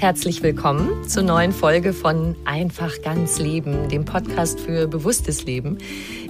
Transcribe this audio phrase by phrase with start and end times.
[0.00, 5.76] Herzlich willkommen zur neuen Folge von Einfach ganz Leben, dem Podcast für bewusstes Leben.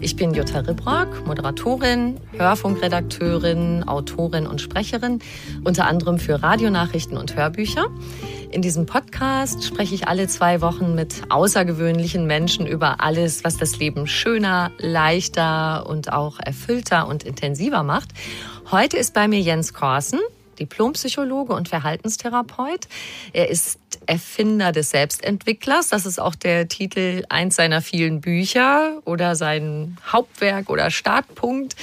[0.00, 5.20] Ich bin Jutta Ribrock, Moderatorin, Hörfunkredakteurin, Autorin und Sprecherin,
[5.62, 7.86] unter anderem für Radionachrichten und Hörbücher.
[8.50, 13.78] In diesem Podcast spreche ich alle zwei Wochen mit außergewöhnlichen Menschen über alles, was das
[13.78, 18.08] Leben schöner, leichter und auch erfüllter und intensiver macht.
[18.72, 20.18] Heute ist bei mir Jens Korsen.
[20.60, 22.86] Diplompsychologe und Verhaltenstherapeut.
[23.32, 25.88] Er ist Erfinder des Selbstentwicklers.
[25.88, 31.74] Das ist auch der Titel eins seiner vielen Bücher oder sein Hauptwerk oder Startpunkt.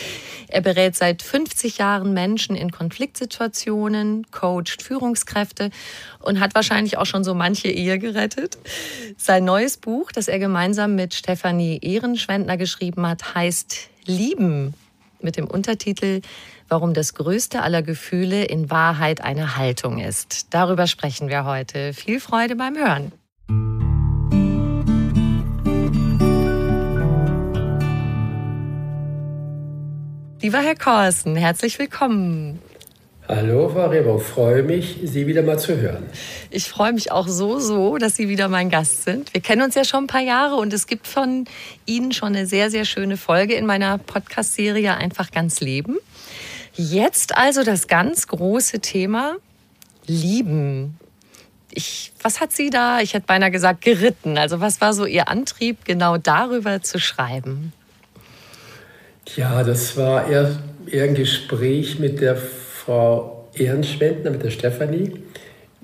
[0.47, 5.71] Er berät seit 50 Jahren Menschen in Konfliktsituationen, coacht Führungskräfte
[6.19, 8.57] und hat wahrscheinlich auch schon so manche Ehe gerettet.
[9.17, 14.73] Sein neues Buch, das er gemeinsam mit Stefanie Ehrenschwendner geschrieben hat, heißt Lieben
[15.21, 16.21] mit dem Untertitel
[16.69, 20.53] warum das größte aller Gefühle in Wahrheit eine Haltung ist.
[20.53, 21.93] Darüber sprechen wir heute.
[21.93, 23.11] Viel Freude beim Hören.
[30.41, 32.59] Lieber Herr Korsen, herzlich willkommen.
[33.29, 36.05] Hallo, Frau Rebo, freue mich, Sie wieder mal zu hören.
[36.49, 39.33] Ich freue mich auch so, so, dass Sie wieder mein Gast sind.
[39.33, 41.43] Wir kennen uns ja schon ein paar Jahre und es gibt von
[41.85, 45.97] Ihnen schon eine sehr, sehr schöne Folge in meiner Podcast-Serie Einfach ganz Leben.
[46.73, 49.35] Jetzt also das ganz große Thema
[50.05, 50.97] Lieben.
[51.71, 54.37] Ich, was hat Sie da, ich hätte beinahe gesagt, geritten?
[54.37, 57.73] Also was war so Ihr Antrieb, genau darüber zu schreiben?
[59.35, 60.57] Ja, das war eher,
[60.89, 62.37] eher ein Gespräch mit der
[62.87, 65.11] Frau Ehrenschwendner, mit der Stefanie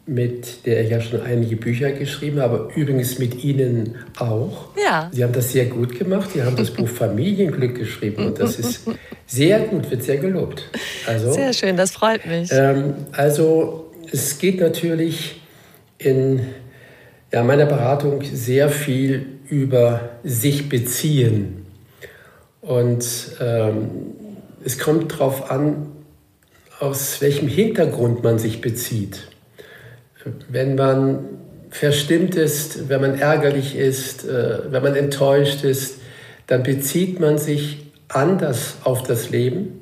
[0.06, 4.68] mit der ich ja schon einige Bücher geschrieben habe, übrigens mit Ihnen auch.
[4.84, 5.09] Ja.
[5.14, 6.31] Sie haben das sehr gut gemacht.
[6.34, 8.81] Sie haben das Buch Familienglück geschrieben und das ist
[9.28, 10.69] sehr gut, wird sehr gelobt.
[11.08, 12.50] Also, sehr schön, das freut mich.
[12.52, 15.41] Ähm, also es geht natürlich
[15.97, 16.41] in
[17.31, 21.66] ja, meiner Beratung sehr viel über sich beziehen.
[22.59, 23.06] Und
[23.40, 23.90] ähm,
[24.66, 25.93] es kommt darauf an,
[26.84, 29.28] aus welchem Hintergrund man sich bezieht
[30.50, 31.26] wenn man
[31.70, 36.00] verstimmt ist, wenn man ärgerlich ist, äh, wenn man enttäuscht ist,
[36.48, 39.82] dann bezieht man sich anders auf das Leben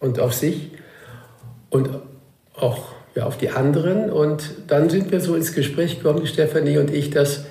[0.00, 0.72] und auf sich
[1.70, 1.90] und
[2.54, 4.10] auch ja, auf die anderen.
[4.10, 7.44] Und dann sind wir so ins Gespräch gekommen, Stefanie und ich, dass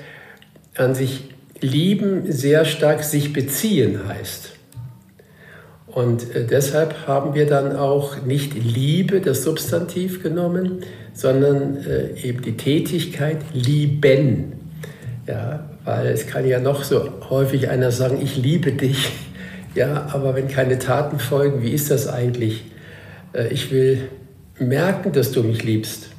[0.75, 1.29] an sich
[1.61, 4.46] lieben sehr stark sich beziehen heißt.
[5.97, 10.81] Und äh, deshalb haben wir dann auch nicht Liebe, das Substantiv genommen,
[11.13, 14.53] sondern äh, eben die Tätigkeit lieben.
[15.25, 19.09] Ja, weil es kann ja noch so häufig einer sagen, ich liebe dich.
[19.73, 22.65] Ja, aber wenn keine Taten folgen, wie ist das eigentlich?
[23.33, 24.07] Äh, ich will
[24.59, 26.09] merken, dass du mich liebst.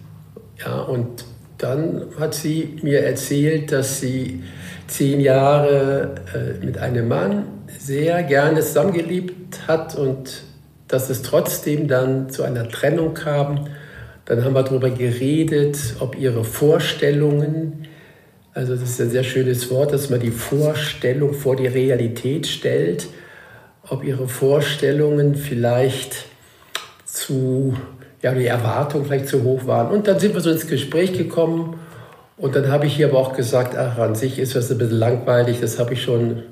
[0.58, 1.24] Ja, und
[1.58, 4.42] dann hat sie mir erzählt, dass sie
[4.88, 6.16] zehn Jahre
[6.62, 7.57] mit einem Mann
[7.88, 10.44] sehr gerne zusammengelebt hat und
[10.86, 13.66] dass es trotzdem dann zu einer Trennung kam
[14.28, 17.88] dann haben wir darüber geredet, ob ihre Vorstellungen,
[18.52, 23.06] also das ist ein sehr schönes Wort, dass man die Vorstellung vor die Realität stellt,
[23.88, 26.26] ob ihre Vorstellungen vielleicht
[27.06, 27.74] zu
[28.20, 29.90] ja, die Erwartungen vielleicht zu hoch waren.
[29.90, 31.80] Und dann sind wir so ins Gespräch gekommen
[32.36, 34.98] und dann habe ich hier aber auch gesagt, ach, an sich ist das ein bisschen
[34.98, 36.42] langweilig, das habe ich schon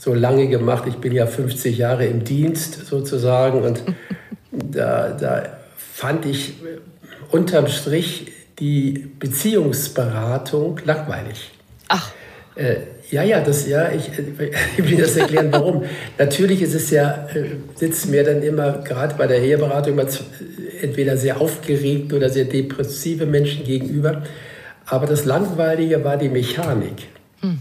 [0.00, 0.84] so lange gemacht.
[0.86, 3.82] Ich bin ja 50 Jahre im Dienst sozusagen und
[4.50, 6.54] da, da fand ich
[7.30, 11.50] unterm Strich die Beziehungsberatung langweilig.
[11.88, 12.12] Ach.
[12.56, 12.76] Äh,
[13.10, 14.10] ja, ja, das, ja, ich,
[14.78, 15.84] ich will das erklären, warum.
[16.16, 20.06] Natürlich ist es ja, äh, sitzen mir dann immer, gerade bei der Eheberatung, immer
[20.80, 24.22] entweder sehr aufgeregt oder sehr depressive Menschen gegenüber.
[24.86, 27.08] Aber das Langweilige war die Mechanik.
[27.42, 27.60] Mhm.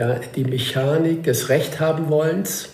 [0.00, 2.70] Ja, die Mechanik des Recht haben wollens.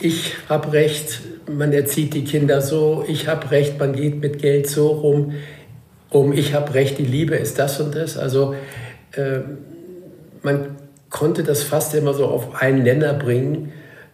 [0.00, 3.04] Ich habe Recht, man erzieht die Kinder so.
[3.06, 5.34] Ich habe Recht, man geht mit Geld so rum.
[6.08, 8.16] Um ich habe Recht, die Liebe ist das und das.
[8.16, 8.54] Also
[9.12, 9.40] äh,
[10.42, 10.76] man
[11.10, 13.70] konnte das fast immer so auf einen Nenner bringen.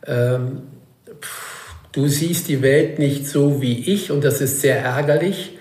[0.08, 0.62] Ähm,
[1.92, 5.59] du siehst die Welt nicht so wie ich und das ist sehr ärgerlich.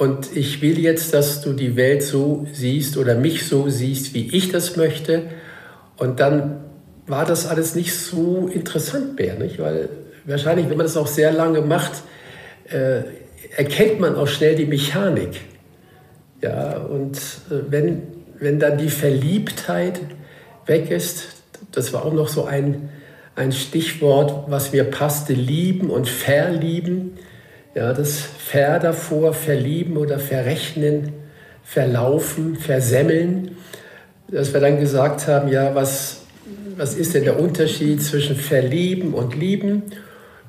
[0.00, 4.34] Und ich will jetzt, dass du die Welt so siehst oder mich so siehst, wie
[4.34, 5.24] ich das möchte.
[5.98, 6.64] Und dann
[7.06, 9.58] war das alles nicht so interessant mehr, nicht?
[9.58, 9.90] weil
[10.24, 12.02] wahrscheinlich, wenn man das auch sehr lange macht,
[12.70, 13.02] äh,
[13.54, 15.38] erkennt man auch schnell die Mechanik.
[16.40, 17.18] Ja, und
[17.50, 18.02] äh, wenn
[18.40, 20.00] wenn dann die Verliebtheit
[20.64, 21.42] weg ist,
[21.72, 22.88] das war auch noch so ein,
[23.36, 27.18] ein Stichwort, was mir passte, lieben und verlieben.
[27.74, 31.12] Ja, das Ver davor, verlieben oder verrechnen,
[31.62, 33.56] verlaufen, versemmeln.
[34.28, 36.22] Dass wir dann gesagt haben, ja, was,
[36.76, 39.84] was ist denn der Unterschied zwischen verlieben und lieben?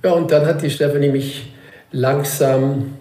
[0.03, 1.53] Ja, und dann hat die Stefanie mich
[1.91, 2.93] langsam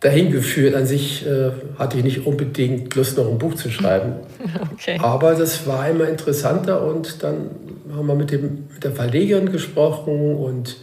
[0.00, 0.74] dahin geführt.
[0.74, 4.14] An sich äh, hatte ich nicht unbedingt Lust, noch ein Buch zu schreiben.
[4.72, 4.98] Okay.
[5.00, 7.50] Aber das war immer interessanter und dann
[7.94, 10.76] haben wir mit, dem, mit der Verlegerin gesprochen und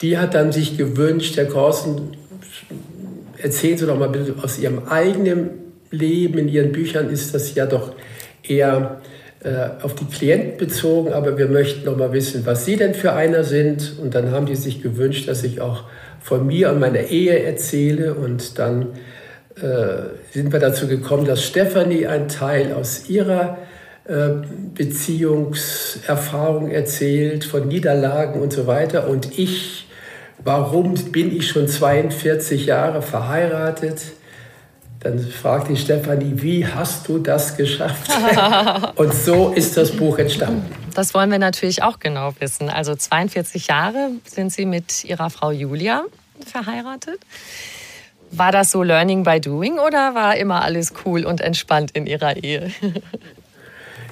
[0.00, 2.16] die hat dann sich gewünscht, Herr Korsen,
[3.38, 5.50] erzählen Sie doch mal bitte aus Ihrem eigenen
[5.90, 7.94] Leben, in Ihren Büchern ist das ja doch
[8.42, 9.00] eher
[9.42, 13.14] äh, auf die Klienten bezogen, aber wir möchten noch mal wissen, was Sie denn für
[13.14, 13.94] einer sind.
[14.00, 15.84] Und dann haben die sich gewünscht, dass ich auch
[16.20, 18.14] von mir und meiner Ehe erzähle.
[18.14, 18.88] Und dann
[19.56, 20.02] äh,
[20.32, 23.58] sind wir dazu gekommen, dass Stefanie einen Teil aus ihrer
[24.04, 24.28] äh,
[24.74, 29.08] Beziehungserfahrung erzählt, von Niederlagen und so weiter.
[29.08, 29.86] Und ich,
[30.44, 34.00] warum bin ich schon 42 Jahre verheiratet?
[35.00, 38.10] Dann fragt die Stefanie, wie hast du das geschafft?
[38.96, 40.70] und so ist das Buch entstanden.
[40.94, 42.68] Das wollen wir natürlich auch genau wissen.
[42.68, 46.02] Also 42 Jahre sind Sie mit Ihrer Frau Julia
[46.44, 47.20] verheiratet.
[48.30, 52.36] War das so Learning by Doing oder war immer alles cool und entspannt in Ihrer
[52.36, 52.70] Ehe?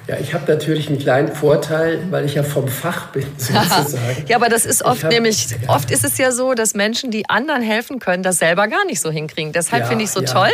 [0.09, 4.25] Ja, ich habe natürlich einen kleinen Vorteil, weil ich ja vom Fach bin, sozusagen.
[4.27, 5.69] ja, aber das ist oft hab, nämlich, ja.
[5.69, 9.01] oft ist es ja so, dass Menschen, die anderen helfen können, das selber gar nicht
[9.01, 9.53] so hinkriegen.
[9.53, 10.25] Deshalb ja, finde ich so ja.
[10.25, 10.49] toll.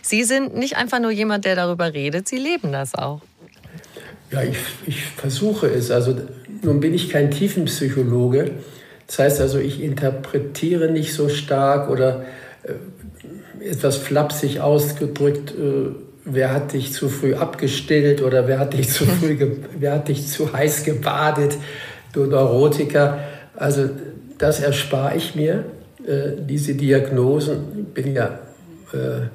[0.00, 3.20] Sie sind nicht einfach nur jemand, der darüber redet, Sie leben das auch.
[4.30, 5.90] Ja, ich, ich versuche es.
[5.90, 6.16] Also
[6.62, 8.52] nun bin ich kein Tiefenpsychologe.
[9.08, 12.26] Das heißt also, ich interpretiere nicht so stark oder
[12.62, 15.50] äh, etwas flapsig ausgedrückt.
[15.50, 19.36] Äh, wer hat dich zu früh abgestillt oder wer hat dich zu früh,
[19.78, 21.56] wer hat dich zu heiß gebadet,
[22.12, 23.18] du Neurotiker.
[23.56, 23.90] Also
[24.38, 25.64] das erspare ich mir,
[26.06, 27.86] äh, diese Diagnosen.
[27.88, 28.38] Ich bin ja,
[28.92, 29.26] äh,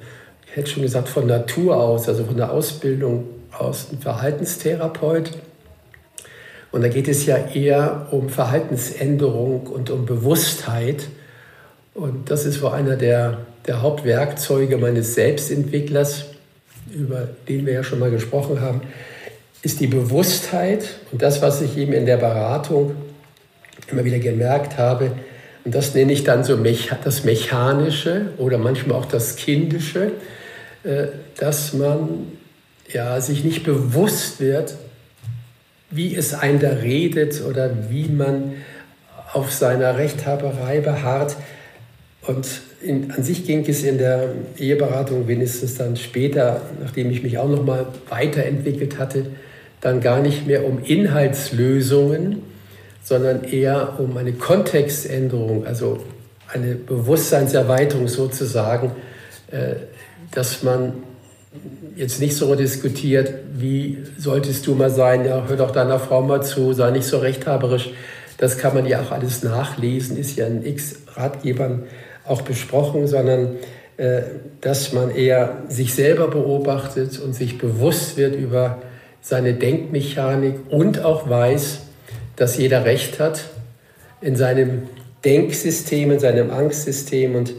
[0.46, 5.30] ich hätte schon gesagt, von Natur aus, also von der Ausbildung aus ein Verhaltenstherapeut.
[6.72, 11.08] Und da geht es ja eher um Verhaltensänderung und um Bewusstheit.
[11.94, 16.26] Und das ist wohl einer der, der Hauptwerkzeuge meines Selbstentwicklers
[16.96, 18.80] über den wir ja schon mal gesprochen haben,
[19.62, 22.94] ist die Bewusstheit und das, was ich eben in der Beratung
[23.90, 25.12] immer wieder gemerkt habe,
[25.64, 26.56] und das nenne ich dann so
[27.02, 30.12] das Mechanische oder manchmal auch das Kindische,
[30.84, 31.06] äh,
[31.38, 32.28] dass man
[32.92, 34.76] ja, sich nicht bewusst wird,
[35.90, 38.52] wie es einen da redet oder wie man
[39.32, 41.34] auf seiner Rechthaberei beharrt.
[42.22, 42.46] Und
[42.86, 47.48] in, an sich ging es in der Eheberatung wenigstens dann später, nachdem ich mich auch
[47.48, 49.26] noch mal weiterentwickelt hatte,
[49.80, 52.42] dann gar nicht mehr um Inhaltslösungen,
[53.02, 55.98] sondern eher um eine Kontextänderung, also
[56.52, 58.92] eine Bewusstseinserweiterung sozusagen,
[59.50, 59.74] äh,
[60.32, 60.94] dass man
[61.96, 66.42] jetzt nicht so diskutiert, wie solltest du mal sein, ja, hör doch deiner Frau mal
[66.42, 67.90] zu, sei nicht so rechthaberisch.
[68.38, 71.84] Das kann man ja auch alles nachlesen, ist ja in x Ratgebern
[72.28, 73.56] auch besprochen, sondern
[73.96, 74.22] äh,
[74.60, 78.82] dass man eher sich selber beobachtet und sich bewusst wird über
[79.20, 81.80] seine Denkmechanik und auch weiß,
[82.36, 83.44] dass jeder Recht hat
[84.20, 84.82] in seinem
[85.24, 87.34] Denksystem, in seinem Angstsystem.
[87.34, 87.54] Und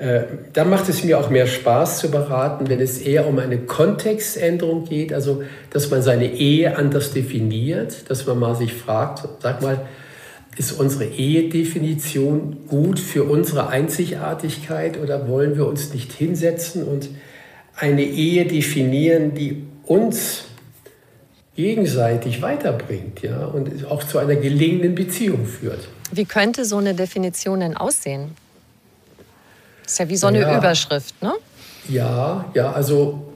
[0.00, 0.22] Äh,
[0.54, 4.86] da macht es mir auch mehr Spaß zu beraten, wenn es eher um eine Kontextänderung
[4.86, 9.82] geht, also dass man seine Ehe anders definiert, dass man mal sich fragt, sag mal,
[10.56, 17.08] ist unsere Ehedefinition gut für unsere Einzigartigkeit oder wollen wir uns nicht hinsetzen und
[17.76, 20.44] eine Ehe definieren, die uns
[21.56, 25.88] gegenseitig weiterbringt ja, und auch zu einer gelingenden Beziehung führt.
[26.12, 28.30] Wie könnte so eine Definition denn aussehen?
[29.82, 31.34] Das ist ja wie so eine ja, Überschrift, ne?
[31.88, 33.32] Ja, ja, also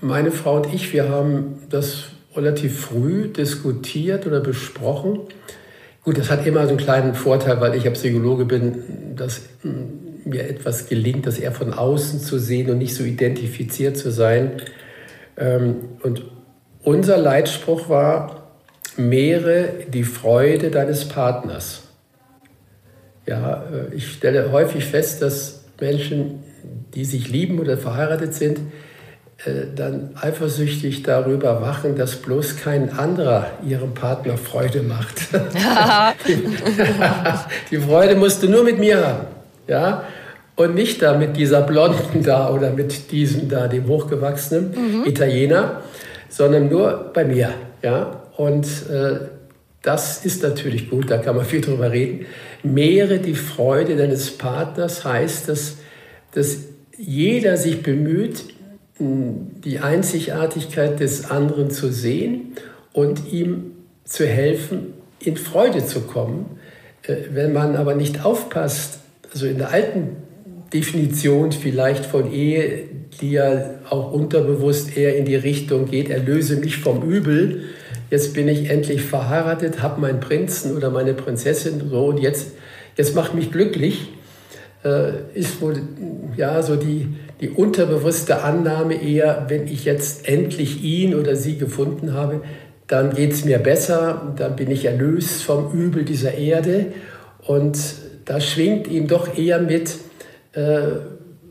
[0.00, 2.04] meine Frau und ich, wir haben das
[2.36, 5.20] relativ früh diskutiert oder besprochen.
[6.04, 9.42] Gut, das hat immer so einen kleinen Vorteil, weil ich ja Psychologe bin, dass
[10.24, 14.52] mir etwas gelingt, das eher von außen zu sehen und nicht so identifiziert zu sein.
[15.36, 16.24] Ähm, und
[16.82, 18.52] unser Leitspruch war,
[18.96, 21.82] mehre die Freude deines Partners.
[23.26, 26.42] Ja, äh, ich stelle häufig fest, dass Menschen,
[26.94, 28.58] die sich lieben oder verheiratet sind,
[29.74, 35.22] dann eifersüchtig darüber wachen, dass bloß kein anderer ihrem Partner Freude macht.
[37.70, 39.26] die, Freude musst du nur mit mir haben.
[39.66, 40.04] Ja?
[40.54, 45.06] Und nicht da mit dieser Blonden da oder mit diesem da, dem hochgewachsenen mhm.
[45.06, 45.80] Italiener,
[46.28, 47.50] sondern nur bei mir.
[47.82, 48.22] Ja?
[48.36, 49.18] Und äh,
[49.82, 52.26] das ist natürlich gut, da kann man viel drüber reden.
[52.62, 55.78] Mehre die Freude deines Partners heißt, dass,
[56.32, 56.58] dass
[56.96, 58.44] jeder sich bemüht,
[59.64, 62.54] die Einzigartigkeit des anderen zu sehen
[62.92, 63.72] und ihm
[64.04, 66.58] zu helfen, in Freude zu kommen.
[67.02, 69.00] Äh, wenn man aber nicht aufpasst,
[69.32, 70.16] also in der alten
[70.72, 72.84] Definition vielleicht von Ehe,
[73.20, 77.64] die ja auch unterbewusst eher in die Richtung geht, erlöse mich vom Übel,
[78.10, 82.52] jetzt bin ich endlich verheiratet, habe meinen Prinzen oder meine Prinzessin so und jetzt,
[82.96, 84.08] jetzt macht mich glücklich,
[84.84, 85.80] äh, ist wohl
[86.36, 87.08] ja so die,
[87.42, 92.40] die unterbewusste Annahme eher, wenn ich jetzt endlich ihn oder sie gefunden habe,
[92.86, 96.92] dann geht es mir besser, dann bin ich erlöst vom Übel dieser Erde.
[97.44, 97.78] Und
[98.26, 99.96] da schwingt ihm doch eher mit,
[100.52, 100.82] äh,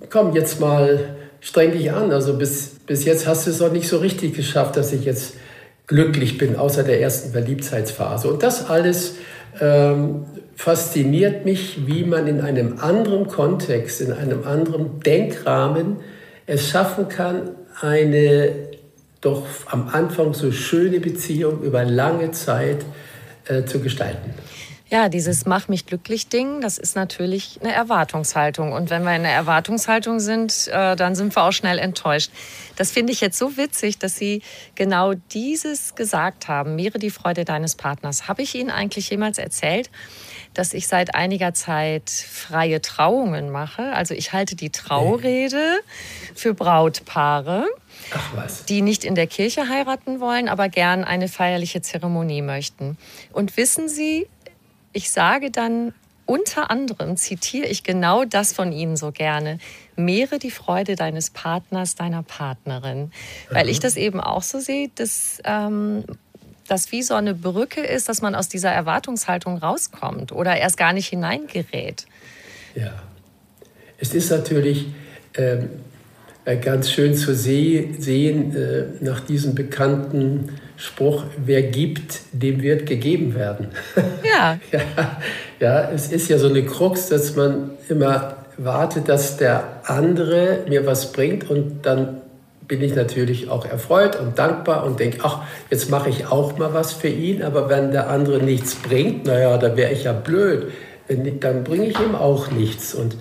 [0.10, 2.12] komm jetzt mal, streng dich an.
[2.12, 5.33] Also bis, bis jetzt hast du es noch nicht so richtig geschafft, dass ich jetzt
[5.88, 8.29] glücklich bin, außer der ersten Verliebtheitsphase.
[8.29, 9.15] Und das alles
[9.60, 15.98] ähm, fasziniert mich, wie man in einem anderen Kontext, in einem anderen Denkrahmen
[16.46, 18.51] es schaffen kann, eine
[19.22, 22.86] doch am Anfang so schöne Beziehung über lange Zeit
[23.46, 24.34] äh, zu gestalten.
[24.91, 28.74] Ja, dieses Mach mich glücklich Ding, das ist natürlich eine Erwartungshaltung.
[28.74, 32.29] Und wenn wir in einer Erwartungshaltung sind, äh, dann sind wir auch schnell enttäuscht.
[32.75, 34.41] Das finde ich jetzt so witzig, dass Sie
[34.75, 36.75] genau dieses gesagt haben.
[36.75, 38.27] Mehre die Freude deines Partners.
[38.27, 39.89] Habe ich Ihnen eigentlich jemals erzählt,
[40.53, 43.93] dass ich seit einiger Zeit freie Trauungen mache?
[43.93, 45.79] Also ich halte die Traurede
[46.36, 47.65] für Brautpaare.
[48.67, 52.98] die nicht in der Kirche heiraten wollen, aber gern eine feierliche Zeremonie möchten.
[53.31, 54.27] Und wissen Sie,
[54.93, 55.93] ich sage dann
[56.25, 59.60] unter anderem, zitiere ich genau das von Ihnen so gerne,
[59.95, 63.12] mehre die Freude deines Partners, deiner Partnerin.
[63.50, 66.05] Weil ich das eben auch so sehe, dass ähm,
[66.67, 70.93] das wie so eine Brücke ist, dass man aus dieser Erwartungshaltung rauskommt oder erst gar
[70.93, 72.05] nicht hineingerät.
[72.75, 72.93] Ja,
[73.98, 74.88] es ist natürlich
[75.36, 75.69] ähm,
[76.45, 83.35] äh, ganz schön zu sehen äh, nach diesem bekannten Spruch, wer gibt, dem wird gegeben
[83.35, 83.67] werden.
[84.23, 84.57] Ja.
[84.71, 84.81] ja.
[85.59, 90.88] Ja, es ist ja so eine Krux, dass man immer wartet, dass der andere mir
[90.88, 92.21] was bringt und dann
[92.67, 96.73] bin ich natürlich auch erfreut und dankbar und denke, ach, jetzt mache ich auch mal
[96.73, 97.43] was für ihn.
[97.43, 100.71] Aber wenn der andere nichts bringt, naja, da wäre ich ja blöd.
[101.07, 102.95] Dann bringe ich ihm auch nichts.
[102.95, 103.17] Und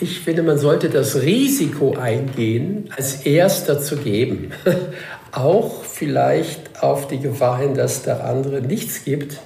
[0.00, 4.52] ich finde, man sollte das Risiko eingehen, als Erster zu geben.
[5.32, 9.38] auch vielleicht auf die Gefahr hin, dass der andere nichts gibt.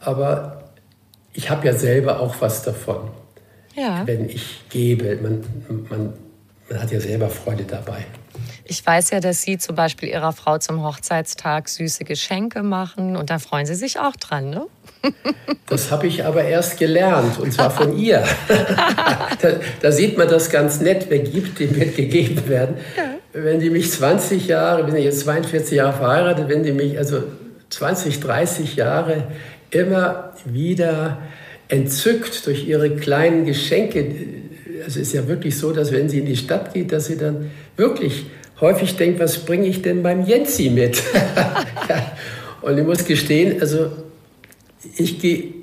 [0.00, 0.62] Aber
[1.32, 3.10] ich habe ja selber auch was davon,
[3.74, 4.06] ja.
[4.06, 5.16] wenn ich gebe.
[5.16, 5.44] Man,
[5.88, 6.12] man,
[6.68, 8.04] man hat ja selber Freude dabei.
[8.64, 13.28] Ich weiß ja, dass Sie zum Beispiel Ihrer Frau zum Hochzeitstag süße Geschenke machen und
[13.30, 14.66] da freuen Sie sich auch dran, ne?
[15.66, 18.24] Das habe ich aber erst gelernt und zwar von ihr.
[19.40, 19.48] da,
[19.80, 22.76] da, sieht man das ganz nett, wer gibt, dem wird gegeben werden.
[22.96, 23.11] Ja.
[23.32, 27.22] Wenn die mich 20 Jahre, bin ich jetzt 42 Jahre verheiratet, wenn die mich also
[27.70, 29.24] 20, 30 Jahre
[29.70, 31.18] immer wieder
[31.68, 34.04] entzückt durch ihre kleinen Geschenke.
[34.84, 37.50] Also ist ja wirklich so, dass wenn sie in die Stadt geht, dass sie dann
[37.76, 38.26] wirklich
[38.60, 41.02] häufig denkt, was bringe ich denn beim Jensi mit?
[41.88, 42.12] ja.
[42.60, 43.90] Und ich muss gestehen, also
[44.96, 45.54] ich gehe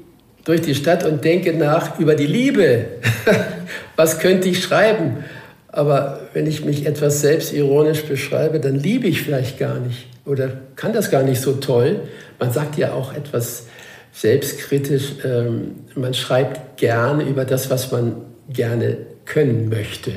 [0.43, 2.85] durch die Stadt und denke nach über die Liebe.
[3.95, 5.23] Was könnte ich schreiben?
[5.67, 10.93] Aber wenn ich mich etwas selbstironisch beschreibe, dann liebe ich vielleicht gar nicht oder kann
[10.93, 12.01] das gar nicht so toll.
[12.39, 13.67] Man sagt ja auch etwas
[14.13, 18.17] selbstkritisch, ähm, man schreibt gerne über das, was man
[18.49, 20.11] gerne können möchte.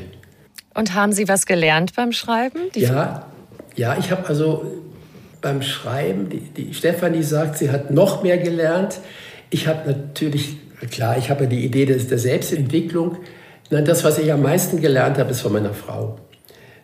[0.74, 2.60] Und haben Sie was gelernt beim Schreiben?
[2.74, 3.26] Die ja,
[3.76, 4.82] ja, ich habe also
[5.40, 9.00] beim Schreiben, die, die Stefanie sagt, sie hat noch mehr gelernt.
[9.50, 10.56] Ich habe natürlich,
[10.90, 13.16] klar, ich habe die Idee des, der Selbstentwicklung.
[13.72, 16.18] Nein, das, was ich am meisten gelernt habe, ist von meiner Frau.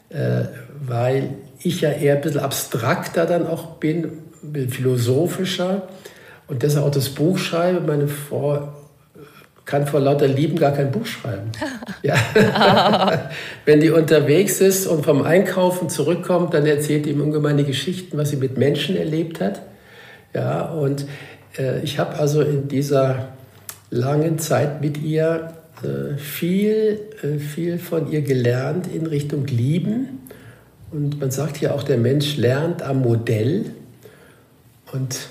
[0.09, 0.45] Äh,
[0.81, 4.05] weil ich ja eher ein bisschen abstrakter dann auch bin,
[4.43, 5.83] ein bisschen philosophischer
[6.47, 7.83] und deshalb auch das Buch schreibe.
[7.83, 8.73] Meine Frau
[9.67, 11.53] kann vor lauter Lieben gar kein Buch schreiben.
[12.03, 12.15] Ja.
[13.65, 18.31] Wenn die unterwegs ist und vom Einkaufen zurückkommt, dann erzählt die ihm ungemeine Geschichten, was
[18.31, 19.63] sie mit Menschen erlebt hat.
[20.33, 21.05] Ja, und
[21.59, 23.31] äh, ich habe also in dieser
[23.91, 25.58] langen Zeit mit ihr
[26.17, 30.21] viel, äh, viel von ihr gelernt in Richtung Lieben.
[30.91, 33.67] Und man sagt ja auch, der Mensch lernt am Modell.
[34.93, 35.29] Und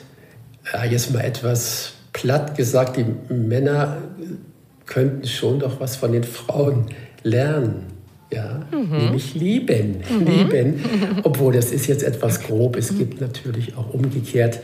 [0.71, 3.97] ja, jetzt mal etwas platt gesagt, die Männer
[4.85, 6.85] könnten schon doch was von den Frauen
[7.23, 7.87] lernen.
[8.31, 8.97] Ja, mhm.
[8.97, 10.25] nämlich lieben, mhm.
[10.25, 10.83] lieben.
[11.23, 12.75] Obwohl das ist jetzt etwas grob.
[12.75, 14.59] Es gibt natürlich auch umgekehrt,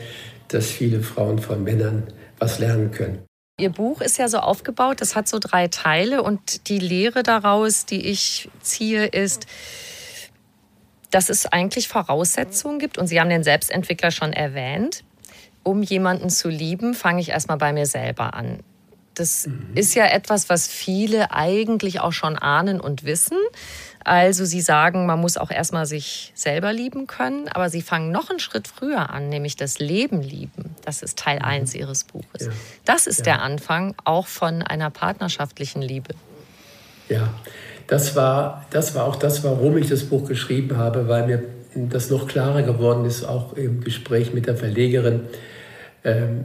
[0.48, 2.04] dass viele Frauen von Männern
[2.38, 3.20] was lernen können.
[3.56, 7.86] Ihr Buch ist ja so aufgebaut, das hat so drei Teile und die Lehre daraus,
[7.86, 9.46] die ich ziehe, ist,
[11.12, 15.04] dass es eigentlich Voraussetzungen gibt und Sie haben den Selbstentwickler schon erwähnt.
[15.62, 18.58] Um jemanden zu lieben, fange ich erstmal bei mir selber an.
[19.14, 19.70] Das mhm.
[19.76, 23.38] ist ja etwas, was viele eigentlich auch schon ahnen und wissen.
[24.04, 28.28] Also sie sagen, man muss auch erstmal sich selber lieben können, aber sie fangen noch
[28.28, 30.76] einen Schritt früher an, nämlich das Leben lieben.
[30.84, 31.80] Das ist Teil 1 mhm.
[31.80, 32.46] ihres Buches.
[32.46, 32.52] Ja.
[32.84, 33.24] Das ist ja.
[33.24, 36.14] der Anfang auch von einer partnerschaftlichen Liebe.
[37.08, 37.32] Ja,
[37.86, 41.42] das war, das war auch das, warum ich das Buch geschrieben habe, weil mir
[41.74, 45.22] das noch klarer geworden ist, auch im Gespräch mit der Verlegerin.
[46.04, 46.44] Ähm,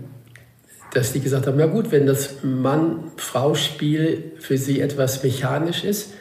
[0.93, 6.13] dass die gesagt haben, ja gut, wenn das Mann-Frau-Spiel für sie etwas mechanisch ist,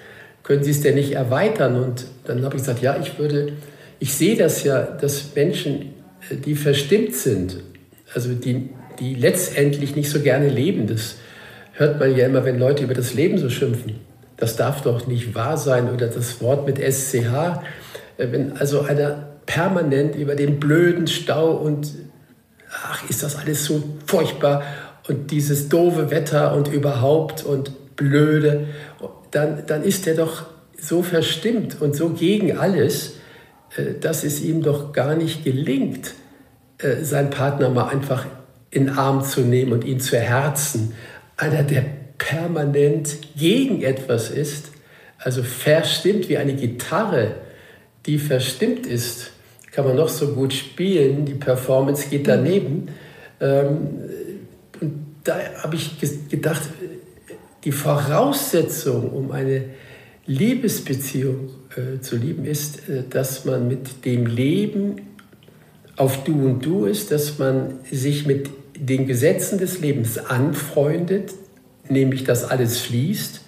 [0.48, 1.76] können sie es denn nicht erweitern?
[1.76, 3.52] Und dann habe ich gesagt, ja, ich würde,
[4.00, 5.94] ich sehe das ja, dass Menschen,
[6.30, 7.58] äh, die verstimmt sind,
[8.14, 11.16] also die, die letztendlich nicht so gerne leben, das
[11.74, 14.00] hört man ja immer, wenn Leute über das Leben so schimpfen.
[14.38, 17.60] Das darf doch nicht wahr sein oder das Wort mit SCH.
[18.16, 21.92] Äh, wenn also einer permanent über den blöden Stau und
[22.70, 24.62] ach, ist das alles so furchtbar
[25.08, 28.68] und dieses doofe Wetter und überhaupt und blöde,
[29.30, 30.46] dann, dann ist er doch
[30.80, 33.14] so verstimmt und so gegen alles,
[33.76, 36.14] äh, dass es ihm doch gar nicht gelingt,
[36.78, 38.26] äh, seinen Partner mal einfach
[38.70, 40.94] in den Arm zu nehmen und ihn zu herzen.
[41.36, 41.84] Einer, der
[42.18, 44.70] permanent gegen etwas ist,
[45.18, 47.34] also verstimmt wie eine Gitarre,
[48.06, 49.30] die verstimmt ist,
[49.72, 52.88] kann man noch so gut spielen, die Performance geht daneben.
[53.40, 53.88] Ähm,
[54.80, 56.62] und da habe ich gedacht,
[57.68, 59.64] die Voraussetzung, um eine
[60.24, 64.96] Liebesbeziehung äh, zu lieben, ist, äh, dass man mit dem Leben
[65.96, 71.34] auf Du und Du ist, dass man sich mit den Gesetzen des Lebens anfreundet,
[71.90, 73.42] nämlich dass alles fließt.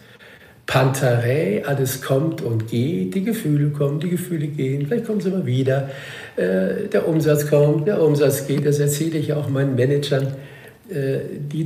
[0.66, 5.46] Pantarei, alles kommt und geht, die Gefühle kommen, die Gefühle gehen, vielleicht kommen sie immer
[5.46, 5.88] wieder,
[6.36, 10.34] äh, der Umsatz kommt, der Umsatz geht, das erzähle ich auch meinen Managern,
[10.90, 11.64] äh, die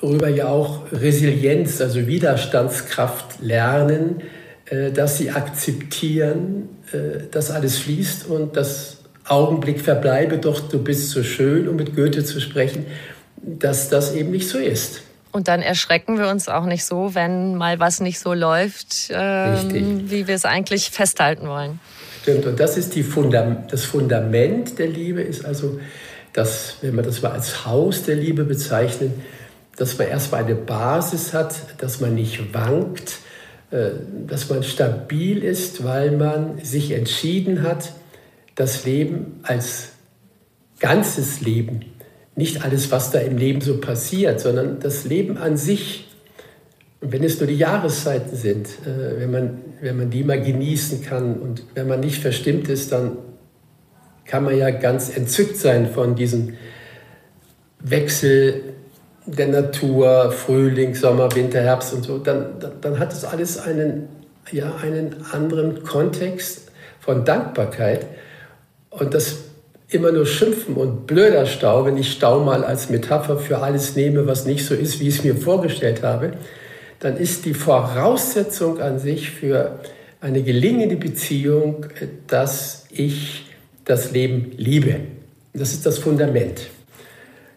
[0.00, 4.22] darüber ja auch Resilienz, also Widerstandskraft lernen,
[4.66, 11.10] äh, dass sie akzeptieren, äh, dass alles fließt und das Augenblick verbleibe doch, du bist
[11.10, 12.86] so schön, um mit Goethe zu sprechen,
[13.42, 15.02] dass das eben nicht so ist.
[15.32, 20.08] Und dann erschrecken wir uns auch nicht so, wenn mal was nicht so läuft, ähm,
[20.08, 21.80] wie wir es eigentlich festhalten wollen.
[22.22, 25.80] Stimmt, und das ist die Fundam das Fundament der Liebe, ist also,
[26.32, 29.10] dass, wenn man das mal als Haus der Liebe bezeichnet,
[29.76, 33.18] dass man erstmal eine Basis hat, dass man nicht wankt,
[33.70, 33.90] äh,
[34.26, 37.92] dass man stabil ist, weil man sich entschieden hat,
[38.54, 39.90] das Leben als
[40.78, 41.84] ganzes Leben
[42.36, 46.08] nicht alles, was da im Leben so passiert, sondern das Leben an sich.
[47.00, 51.02] Und wenn es nur die Jahreszeiten sind, äh, wenn, man, wenn man die mal genießen
[51.02, 53.18] kann und wenn man nicht verstimmt ist, dann
[54.24, 56.54] kann man ja ganz entzückt sein von diesem
[57.80, 58.62] Wechsel
[59.26, 62.18] der Natur, Frühling, Sommer, Winter, Herbst und so.
[62.18, 62.46] Dann,
[62.80, 64.08] dann, hat es alles einen,
[64.50, 68.06] ja, einen anderen Kontext von Dankbarkeit.
[68.90, 69.36] Und das
[69.88, 74.26] immer nur schimpfen und blöder Stau, wenn ich Stau mal als Metapher für alles nehme,
[74.26, 76.32] was nicht so ist, wie ich es mir vorgestellt habe,
[77.00, 79.78] dann ist die Voraussetzung an sich für
[80.20, 81.86] eine gelingende Beziehung,
[82.26, 83.46] dass ich
[83.84, 85.00] das Leben liebe.
[85.52, 86.62] Das ist das Fundament.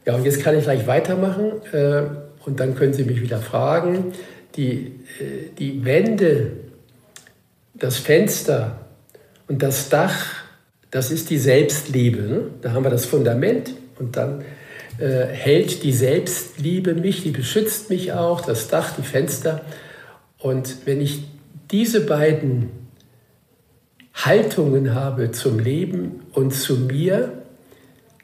[0.07, 2.03] Ja, und jetzt kann ich gleich weitermachen äh,
[2.45, 4.13] und dann können Sie mich wieder fragen.
[4.55, 6.51] Die, äh, die Wände,
[7.73, 8.87] das Fenster
[9.49, 10.45] und das Dach,
[10.91, 12.21] das ist die Selbstliebe.
[12.21, 12.43] Ne?
[12.61, 14.45] Da haben wir das Fundament und dann
[14.97, 19.59] äh, hält die Selbstliebe mich, die beschützt mich auch, das Dach, die Fenster.
[20.39, 21.25] Und wenn ich
[21.69, 22.69] diese beiden
[24.13, 27.43] Haltungen habe zum Leben und zu mir,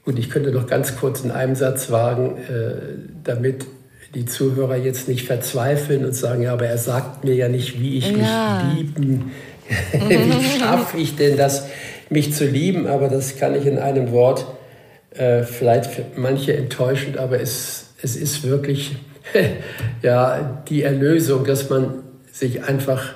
[0.05, 2.75] und ich könnte noch ganz kurz in einem Satz wagen, äh,
[3.23, 3.65] damit
[4.13, 7.97] die Zuhörer jetzt nicht verzweifeln und sagen, ja, aber er sagt mir ja nicht, wie
[7.97, 8.63] ich ja.
[8.63, 9.31] mich lieben,
[9.91, 11.67] wie schaffe ich denn das,
[12.09, 14.45] mich zu lieben, aber das kann ich in einem Wort,
[15.11, 18.95] äh, vielleicht für manche enttäuschend, aber es, es ist wirklich
[20.01, 23.15] ja, die Erlösung, dass man sich einfach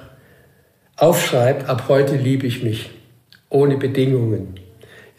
[0.95, 2.89] aufschreibt, ab heute liebe ich mich,
[3.49, 4.55] ohne Bedingungen.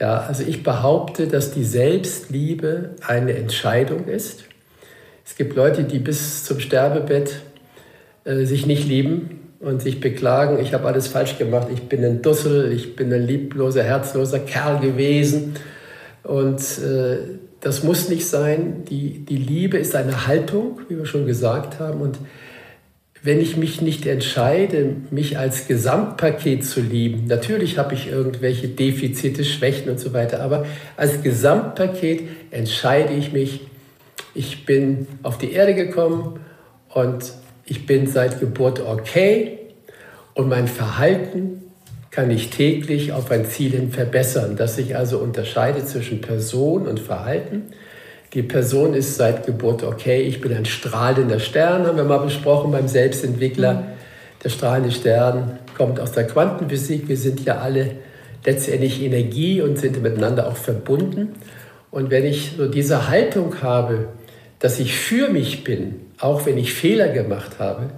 [0.00, 4.44] Ja, also ich behaupte, dass die Selbstliebe eine Entscheidung ist.
[5.26, 7.40] Es gibt Leute, die bis zum Sterbebett
[8.24, 12.22] äh, sich nicht lieben und sich beklagen, ich habe alles falsch gemacht, ich bin ein
[12.22, 15.54] Dussel, ich bin ein liebloser, herzloser Kerl gewesen.
[16.22, 17.18] Und äh,
[17.60, 18.84] das muss nicht sein.
[18.88, 22.00] Die, die Liebe ist eine Haltung, wie wir schon gesagt haben.
[22.00, 22.18] Und
[23.22, 29.44] wenn ich mich nicht entscheide, mich als Gesamtpaket zu lieben, natürlich habe ich irgendwelche Defizite,
[29.44, 33.60] Schwächen und so weiter, aber als Gesamtpaket entscheide ich mich,
[34.34, 36.40] ich bin auf die Erde gekommen
[36.94, 37.32] und
[37.64, 39.58] ich bin seit Geburt okay
[40.34, 41.64] und mein Verhalten
[42.10, 47.00] kann ich täglich auf ein Ziel hin verbessern, dass sich also unterscheidet zwischen Person und
[47.00, 47.64] Verhalten.
[48.38, 52.70] Die Person ist seit Geburt okay, ich bin ein strahlender Stern, haben wir mal besprochen
[52.70, 53.74] beim Selbstentwickler.
[53.74, 53.84] Mhm.
[54.44, 57.08] Der strahlende Stern kommt aus der Quantenphysik.
[57.08, 57.96] Wir sind ja alle
[58.44, 61.30] letztendlich Energie und sind miteinander auch verbunden.
[61.90, 64.10] Und wenn ich so diese Haltung habe,
[64.60, 67.90] dass ich für mich bin, auch wenn ich Fehler gemacht habe,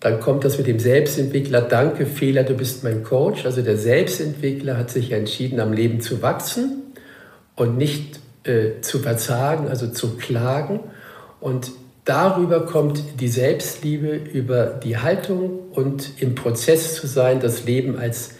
[0.00, 3.44] dann kommt das mit dem Selbstentwickler, danke Fehler, du bist mein Coach.
[3.44, 6.94] Also der Selbstentwickler hat sich entschieden, am Leben zu wachsen
[7.56, 10.80] und nicht äh, zu verzagen, also zu klagen.
[11.40, 11.72] Und
[12.04, 18.34] darüber kommt die Selbstliebe, über die Haltung und im Prozess zu sein, das Leben als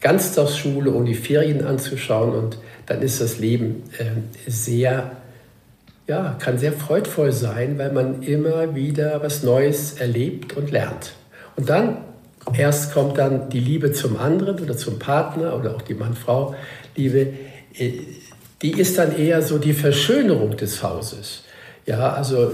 [0.00, 2.32] Ganztagsschule ohne Ferien anzuschauen.
[2.32, 5.12] Und dann ist das Leben äh, sehr,
[6.06, 11.14] ja, kann sehr freudvoll sein, weil man immer wieder was Neues erlebt und lernt.
[11.56, 11.98] Und dann
[12.56, 17.34] erst kommt dann die Liebe zum anderen oder zum Partner oder auch die Mann-Frau-Liebe
[17.74, 17.92] äh,
[18.62, 21.44] die ist dann eher so die Verschönerung des Hauses.
[21.86, 22.52] Ja, also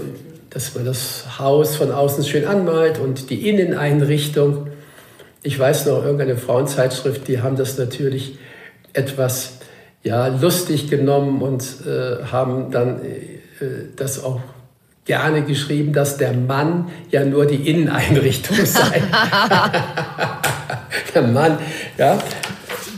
[0.49, 4.67] dass man das Haus von außen schön anmalt und die Inneneinrichtung.
[5.43, 8.37] Ich weiß noch, irgendeine Frauenzeitschrift, die haben das natürlich
[8.93, 9.57] etwas
[10.01, 13.09] ja, lustig genommen und äh, haben dann äh,
[13.97, 14.39] das auch
[15.03, 19.01] gerne geschrieben, dass der Mann ja nur die Inneneinrichtung sei.
[21.13, 21.57] der Mann,
[21.97, 22.17] ja.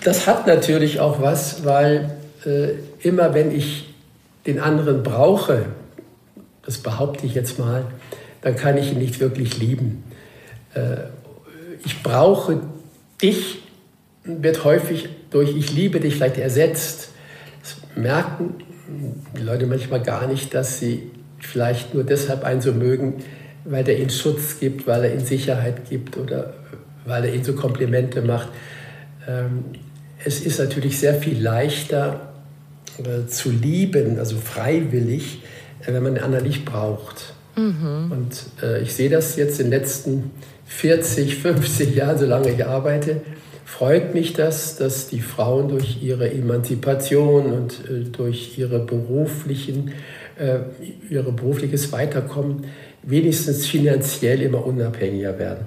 [0.03, 2.11] Das hat natürlich auch was, weil
[2.45, 2.69] äh,
[3.01, 3.93] immer wenn ich
[4.45, 5.65] den anderen brauche,
[6.65, 7.85] das behaupte ich jetzt mal,
[8.41, 10.03] dann kann ich ihn nicht wirklich lieben.
[10.73, 10.97] Äh,
[11.85, 12.61] ich brauche
[13.21, 13.63] dich,
[14.23, 17.09] wird häufig durch ich liebe dich vielleicht ersetzt.
[17.61, 18.55] Das merken
[19.37, 23.23] die Leute manchmal gar nicht, dass sie vielleicht nur deshalb einen so mögen,
[23.65, 26.53] weil er ihnen Schutz gibt, weil er ihnen Sicherheit gibt oder
[27.05, 28.49] weil er ihnen so Komplimente macht.
[29.27, 29.65] Ähm,
[30.23, 32.26] es ist natürlich sehr viel leichter,
[32.99, 35.41] äh, zu lieben, also freiwillig,
[35.81, 37.33] äh, wenn man den anderen nicht braucht.
[37.55, 38.11] Mhm.
[38.11, 40.31] Und äh, ich sehe das jetzt in den letzten
[40.65, 43.21] 40, 50 Jahren, solange ich arbeite,
[43.65, 49.91] freut mich das, dass die Frauen durch ihre Emanzipation und äh, durch ihre beruflichen,
[50.39, 50.59] äh,
[51.09, 52.65] ihre berufliches Weiterkommen
[53.03, 55.65] wenigstens finanziell immer unabhängiger werden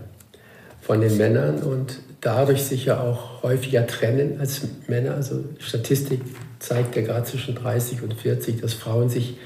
[0.81, 5.15] von den Männern und dadurch sich ja auch häufiger trennen als Männer.
[5.15, 6.21] Also Statistik
[6.61, 9.37] zeigt ja gerade zwischen 30 und 40, dass Frauen sich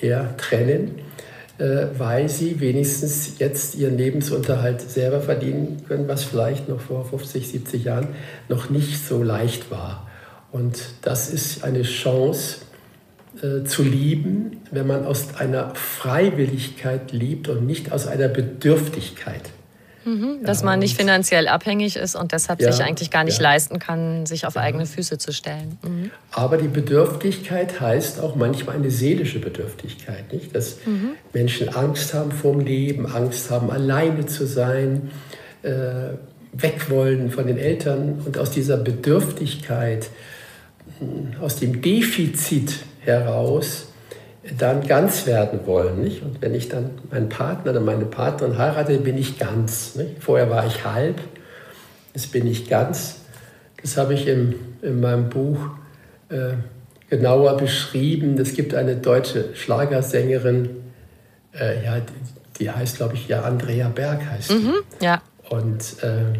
[0.00, 1.00] eher trennen,
[1.58, 7.48] äh, weil sie wenigstens jetzt ihren Lebensunterhalt selber verdienen können, was vielleicht noch vor 50,
[7.48, 8.08] 70 Jahren
[8.48, 10.06] noch nicht so leicht war.
[10.52, 12.58] Und das ist eine Chance
[13.42, 19.50] äh, zu lieben, wenn man aus einer Freiwilligkeit liebt und nicht aus einer Bedürftigkeit.
[20.04, 23.38] Mhm, dass ja, man nicht finanziell abhängig ist und deshalb ja, sich eigentlich gar nicht
[23.38, 23.42] ja.
[23.42, 25.78] leisten kann, sich auf eigene Füße zu stellen.
[25.82, 26.10] Mhm.
[26.30, 30.54] Aber die Bedürftigkeit heißt auch manchmal eine seelische Bedürftigkeit, nicht?
[30.54, 31.12] Dass mhm.
[31.32, 35.10] Menschen Angst haben vorm Leben, Angst haben, alleine zu sein,
[35.62, 35.70] äh,
[36.52, 40.08] weg wollen von den Eltern und aus dieser Bedürftigkeit,
[41.40, 43.87] aus dem Defizit heraus
[44.56, 46.00] dann ganz werden wollen.
[46.00, 46.22] Nicht?
[46.22, 49.94] Und wenn ich dann meinen Partner oder meine Partnerin heirate, bin ich ganz.
[49.96, 50.22] Nicht?
[50.22, 51.20] Vorher war ich halb,
[52.14, 53.20] jetzt bin ich ganz.
[53.82, 55.58] Das habe ich im, in meinem Buch
[56.30, 56.54] äh,
[57.10, 58.38] genauer beschrieben.
[58.38, 60.70] Es gibt eine deutsche Schlagersängerin,
[61.58, 65.22] äh, ja, die, die heißt, glaube ich, ja, Andrea Berg heißt mhm, Ja.
[65.48, 66.38] Und äh,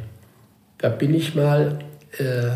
[0.78, 1.78] da bin ich mal
[2.18, 2.50] äh,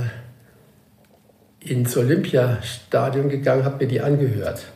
[1.61, 4.72] ins Olympiastadion gegangen, habe mir die angehört.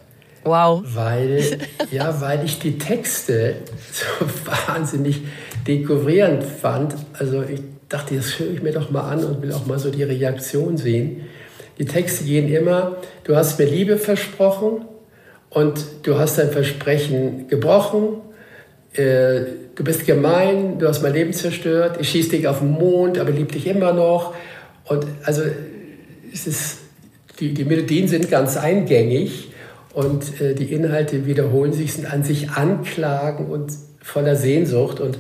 [0.46, 0.82] Wow.
[0.94, 1.58] Weil,
[1.90, 3.56] ja, weil ich die Texte
[3.92, 4.26] so
[4.68, 5.22] wahnsinnig
[5.66, 6.94] dekorierend fand.
[7.18, 9.90] Also ich dachte, das höre ich mir doch mal an und will auch mal so
[9.90, 11.22] die Reaktion sehen.
[11.78, 14.84] Die Texte gehen immer, du hast mir Liebe versprochen
[15.50, 18.20] und du hast dein Versprechen gebrochen.
[18.92, 19.40] Äh,
[19.74, 21.98] du bist gemein, du hast mein Leben zerstört.
[22.00, 24.34] Ich schieße dich auf den Mond, aber liebe dich immer noch.
[24.84, 25.42] Und also
[26.32, 26.78] es ist,
[27.40, 29.50] die, die Melodien sind ganz eingängig
[29.96, 35.00] und äh, die Inhalte wiederholen sich, sind an sich Anklagen und voller Sehnsucht.
[35.00, 35.18] Und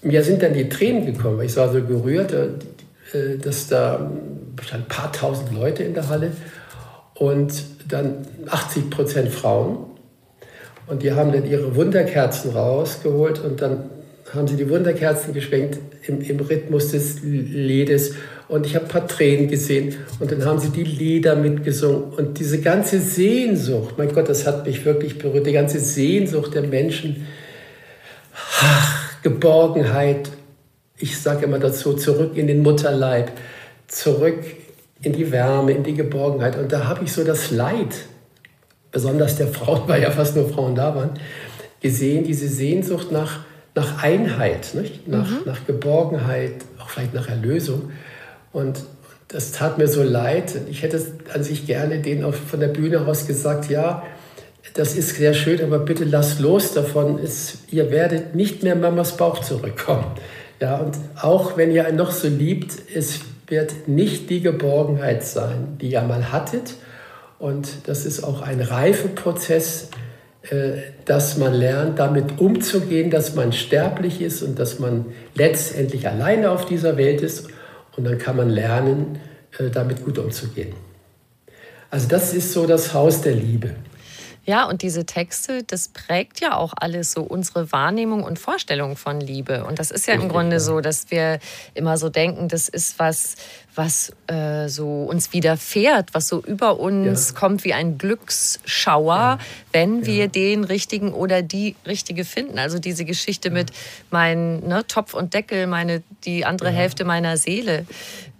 [0.00, 1.42] mir sind dann die Tränen gekommen.
[1.42, 4.10] Ich war so gerührt, äh, dass da
[4.72, 6.32] ein paar tausend Leute in der Halle
[7.16, 7.52] und
[7.86, 9.76] dann 80 Prozent Frauen.
[10.86, 13.90] Und die haben dann ihre Wunderkerzen rausgeholt und dann
[14.32, 18.14] haben sie die Wunderkerzen geschwenkt im, im Rhythmus des Liedes
[18.48, 19.96] und ich habe ein paar Tränen gesehen.
[20.20, 22.14] Und dann haben sie die Lieder mitgesungen.
[22.14, 26.62] Und diese ganze Sehnsucht, mein Gott, das hat mich wirklich berührt, die ganze Sehnsucht der
[26.62, 27.26] Menschen,
[28.32, 30.30] ach, Geborgenheit,
[30.96, 33.32] ich sage immer dazu, zurück in den Mutterleib,
[33.86, 34.38] zurück
[35.02, 36.58] in die Wärme, in die Geborgenheit.
[36.58, 37.94] Und da habe ich so das Leid,
[38.90, 41.10] besonders der Frauen, weil ja fast nur Frauen da waren,
[41.80, 43.40] gesehen, diese Sehnsucht nach,
[43.74, 45.06] nach Einheit, nicht?
[45.06, 45.40] Nach, mhm.
[45.44, 47.90] nach Geborgenheit, auch vielleicht nach Erlösung.
[48.52, 48.80] Und
[49.28, 50.54] das tat mir so leid.
[50.70, 51.00] Ich hätte
[51.34, 54.02] an sich gerne denen auch von der Bühne aus gesagt, ja,
[54.74, 57.18] das ist sehr schön, aber bitte lasst los davon.
[57.22, 60.04] Es, ihr werdet nicht mehr Mamas Bauch zurückkommen.
[60.60, 65.78] Ja, und auch wenn ihr einen noch so liebt, es wird nicht die Geborgenheit sein,
[65.80, 66.74] die ihr mal hattet.
[67.38, 69.90] Und das ist auch ein Reifeprozess,
[70.50, 76.50] äh, dass man lernt, damit umzugehen, dass man sterblich ist und dass man letztendlich alleine
[76.50, 77.48] auf dieser Welt ist
[77.98, 79.18] und dann kann man lernen,
[79.58, 80.72] äh, damit gut umzugehen.
[81.90, 83.74] Also das ist so das Haus der Liebe.
[84.48, 89.20] Ja, und diese Texte, das prägt ja auch alles so unsere Wahrnehmung und Vorstellung von
[89.20, 89.66] Liebe.
[89.66, 90.60] Und das ist ja Richtig, im Grunde ja.
[90.60, 91.38] so, dass wir
[91.74, 93.34] immer so denken, das ist was,
[93.74, 97.38] was äh, so uns widerfährt, was so über uns ja.
[97.38, 99.38] kommt wie ein Glücksschauer, ja.
[99.72, 102.58] wenn wir den richtigen oder die richtige finden.
[102.58, 103.70] Also diese Geschichte mit
[104.10, 107.84] mein ne, Topf und Deckel, meine die andere Hälfte meiner Seele.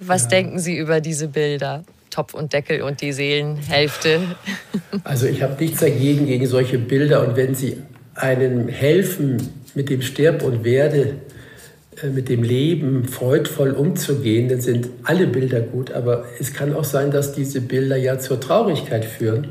[0.01, 1.85] Was denken Sie über diese Bilder?
[2.11, 4.21] Topf und Deckel und die Seelenhälfte.
[5.05, 7.79] Also ich habe nichts dagegen gegen solche Bilder und wenn sie
[8.15, 9.39] einem helfen,
[9.75, 11.15] mit dem Sterb und Werde,
[12.03, 15.93] äh, mit dem Leben freudvoll umzugehen, dann sind alle Bilder gut.
[15.93, 19.49] Aber es kann auch sein, dass diese Bilder ja zur Traurigkeit führen,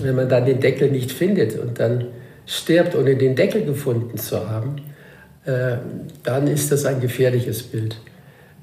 [0.00, 2.06] wenn man dann den Deckel nicht findet und dann
[2.46, 4.76] stirbt, ohne den Deckel gefunden zu haben.
[5.44, 5.78] Äh,
[6.22, 7.96] dann ist das ein gefährliches Bild.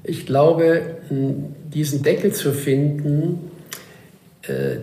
[0.04, 0.82] Ich glaube,
[1.72, 3.50] diesen Deckel zu finden,
[4.42, 4.76] äh,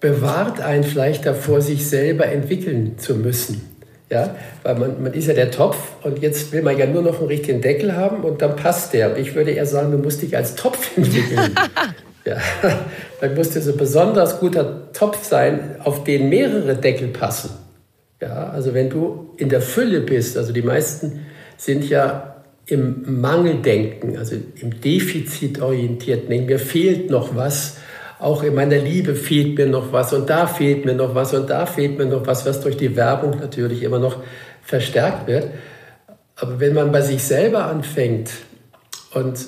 [0.00, 3.62] bewahrt einen vielleicht davor, sich selber entwickeln zu müssen.
[4.10, 4.36] Ja?
[4.62, 7.28] Weil man, man ist ja der Topf und jetzt will man ja nur noch einen
[7.28, 9.16] richtigen Deckel haben und dann passt der.
[9.16, 11.54] Ich würde eher sagen, du musst dich als Topf entwickeln.
[12.24, 12.36] ja.
[13.20, 17.50] Dann musst du so ein besonders guter Topf sein, auf den mehrere Deckel passen.
[18.20, 18.50] Ja?
[18.50, 22.33] Also wenn du in der Fülle bist, also die meisten sind ja
[22.66, 27.76] im Mangeldenken, also im Defizitorientierten Denken, mir fehlt noch was,
[28.18, 31.50] auch in meiner Liebe fehlt mir noch was und da fehlt mir noch was und
[31.50, 34.22] da fehlt mir noch was, was durch die Werbung natürlich immer noch
[34.62, 35.50] verstärkt wird.
[36.36, 38.30] Aber wenn man bei sich selber anfängt
[39.12, 39.46] und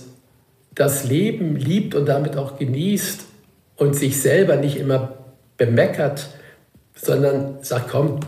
[0.75, 3.23] das Leben liebt und damit auch genießt
[3.77, 5.15] und sich selber nicht immer
[5.57, 6.29] bemeckert,
[6.95, 8.21] sondern sagt, komm,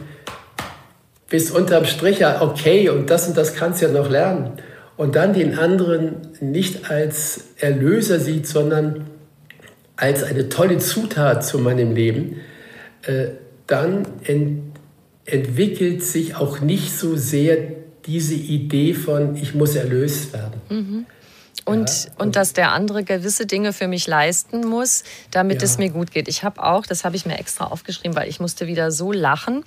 [1.28, 4.52] bis unterm Strich ja okay und das und das kannst du ja noch lernen
[4.98, 9.06] und dann den anderen nicht als Erlöser sieht, sondern
[9.96, 12.40] als eine tolle Zutat zu meinem Leben,
[13.02, 13.28] äh,
[13.66, 14.62] dann ent
[15.24, 17.58] entwickelt sich auch nicht so sehr
[18.06, 20.62] diese Idee von, ich muss erlöst werden.
[20.70, 21.06] Mhm.
[21.66, 25.66] Und, ja, und, und, dass der andere gewisse Dinge für mich leisten muss, damit ja.
[25.66, 26.28] es mir gut geht.
[26.28, 29.64] Ich habe auch, das habe ich mir extra aufgeschrieben, weil ich musste wieder so lachen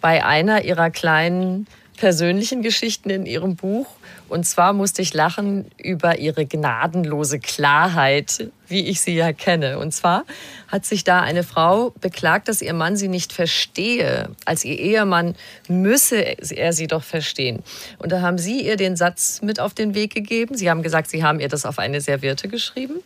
[0.00, 1.66] bei einer ihrer kleinen
[2.00, 3.86] persönlichen Geschichten in ihrem Buch.
[4.30, 9.78] Und zwar musste ich lachen über ihre gnadenlose Klarheit, wie ich sie ja kenne.
[9.78, 10.24] Und zwar
[10.68, 14.30] hat sich da eine Frau beklagt, dass ihr Mann sie nicht verstehe.
[14.46, 15.36] Als ihr Ehemann
[15.68, 17.62] müsse er sie doch verstehen.
[17.98, 20.56] Und da haben sie ihr den Satz mit auf den Weg gegeben.
[20.56, 23.02] Sie haben gesagt, sie haben ihr das auf eine Serviette geschrieben.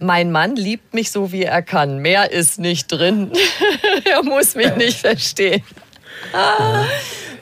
[0.00, 1.98] Mein Mann liebt mich so, wie er kann.
[1.98, 3.30] Mehr ist nicht drin.
[4.04, 5.62] er muss mich nicht verstehen.
[6.32, 6.84] Ah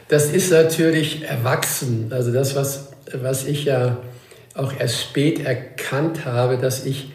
[0.08, 2.08] das ist natürlich erwachsen.
[2.10, 3.98] Also das, was, was ich ja
[4.54, 7.12] auch erst spät erkannt habe, dass ich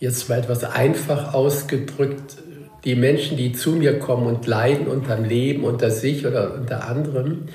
[0.00, 2.36] jetzt mal etwas einfach ausgedrückt,
[2.84, 6.88] die Menschen, die zu mir kommen und leiden unter dem Leben, unter sich oder unter
[6.88, 7.48] anderem,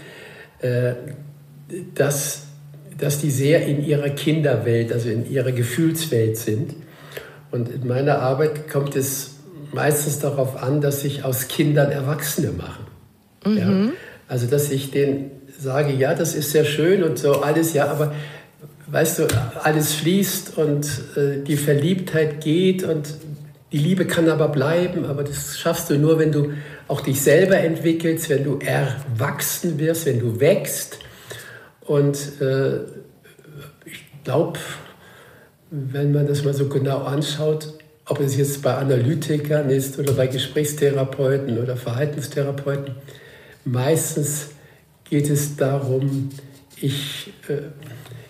[0.60, 0.94] äh,
[1.96, 2.44] dass,
[2.98, 6.76] dass die sehr in ihrer Kinderwelt, also in ihrer Gefühlswelt sind.
[7.52, 9.36] Und in meiner Arbeit kommt es
[9.72, 12.86] meistens darauf an, dass sich aus Kindern Erwachsene machen.
[13.46, 13.58] Mhm.
[13.58, 13.94] Ja?
[14.34, 18.16] Also, dass ich denen sage, ja, das ist sehr schön und so alles, ja, aber
[18.88, 19.28] weißt du,
[19.62, 23.14] alles fließt und äh, die Verliebtheit geht und
[23.72, 26.54] die Liebe kann aber bleiben, aber das schaffst du nur, wenn du
[26.88, 30.98] auch dich selber entwickelst, wenn du erwachsen wirst, wenn du wächst.
[31.82, 32.78] Und äh,
[33.86, 34.58] ich glaube,
[35.70, 37.72] wenn man das mal so genau anschaut,
[38.08, 42.96] ob es jetzt bei Analytikern ist oder bei Gesprächstherapeuten oder Verhaltenstherapeuten,
[43.66, 44.48] Meistens
[45.10, 46.30] geht es darum,
[46.76, 47.58] ich, äh,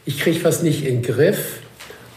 [0.06, 1.60] ich kriege was nicht in den Griff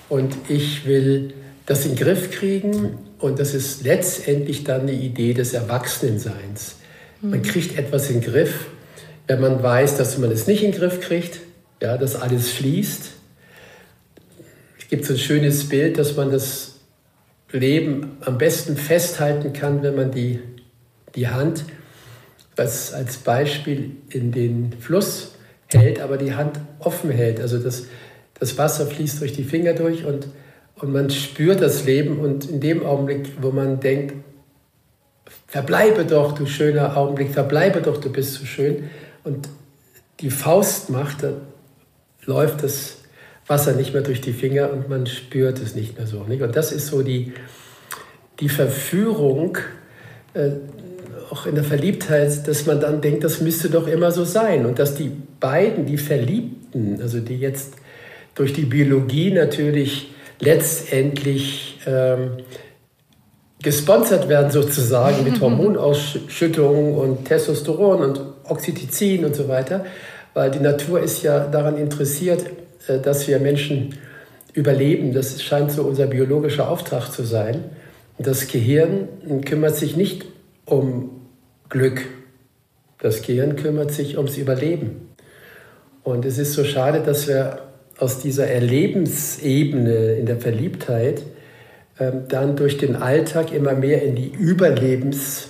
[0.09, 1.35] und ich will
[1.67, 6.77] das in den Griff kriegen und das ist letztendlich dann eine Idee des Erwachsenenseins.
[7.21, 7.43] Man mhm.
[7.43, 8.67] kriegt etwas in den Griff,
[9.27, 11.41] wenn man weiß, dass man es nicht in den Griff kriegt,
[11.83, 13.11] ja, dass alles fließt.
[14.79, 16.77] Es gibt so ein schönes Bild, dass man das
[17.53, 20.41] Leben am besten festhalten kann, wenn man die,
[21.15, 21.65] die Hand
[22.57, 25.33] das als Beispiel in den Fluss
[25.69, 27.41] hält, aber die Hand offen hält.
[27.41, 27.85] Also das,
[28.39, 30.29] das Wasser fließt durch die Finger durch und,
[30.77, 34.15] und man spürt das Leben und in dem Augenblick, wo man denkt,
[35.47, 38.85] verbleibe doch, du schöner Augenblick, verbleibe doch, du bist so schön
[39.23, 39.49] und
[40.21, 41.41] die Faust macht, dann
[42.25, 42.99] läuft das
[43.47, 46.25] Wasser nicht mehr durch die Finger und man spürt es nicht mehr so.
[46.25, 46.43] Nicht?
[46.43, 47.33] Und das ist so die,
[48.41, 49.59] die Verführung,
[50.35, 50.51] äh,
[51.31, 54.67] auch in der Verliebtheit, dass man dann denkt, das müsste doch immer so sein.
[54.67, 55.11] Und dass die
[55.41, 57.75] beiden, die Verliebten, also die jetzt
[58.35, 62.33] durch die Biologie natürlich letztendlich ähm,
[63.63, 69.85] gesponsert werden sozusagen mit Hormonausschüttungen und Testosteron und Oxytocin und so weiter,
[70.35, 72.45] weil die Natur ist ja daran interessiert,
[72.87, 73.99] äh, dass wir Menschen
[74.53, 75.13] überleben.
[75.13, 77.65] Das scheint so unser biologischer Auftrag zu sein.
[78.19, 79.09] Das Gehirn
[79.45, 80.27] kümmert sich nicht
[80.65, 81.16] um
[81.69, 82.07] Glück.
[82.99, 85.09] Das Gehirn kümmert sich ums Überleben.
[86.03, 87.59] Und es ist so schade, dass wir
[87.99, 91.23] aus dieser Erlebensebene in der Verliebtheit
[91.99, 95.49] ähm, dann durch den Alltag immer mehr in die Überlebens,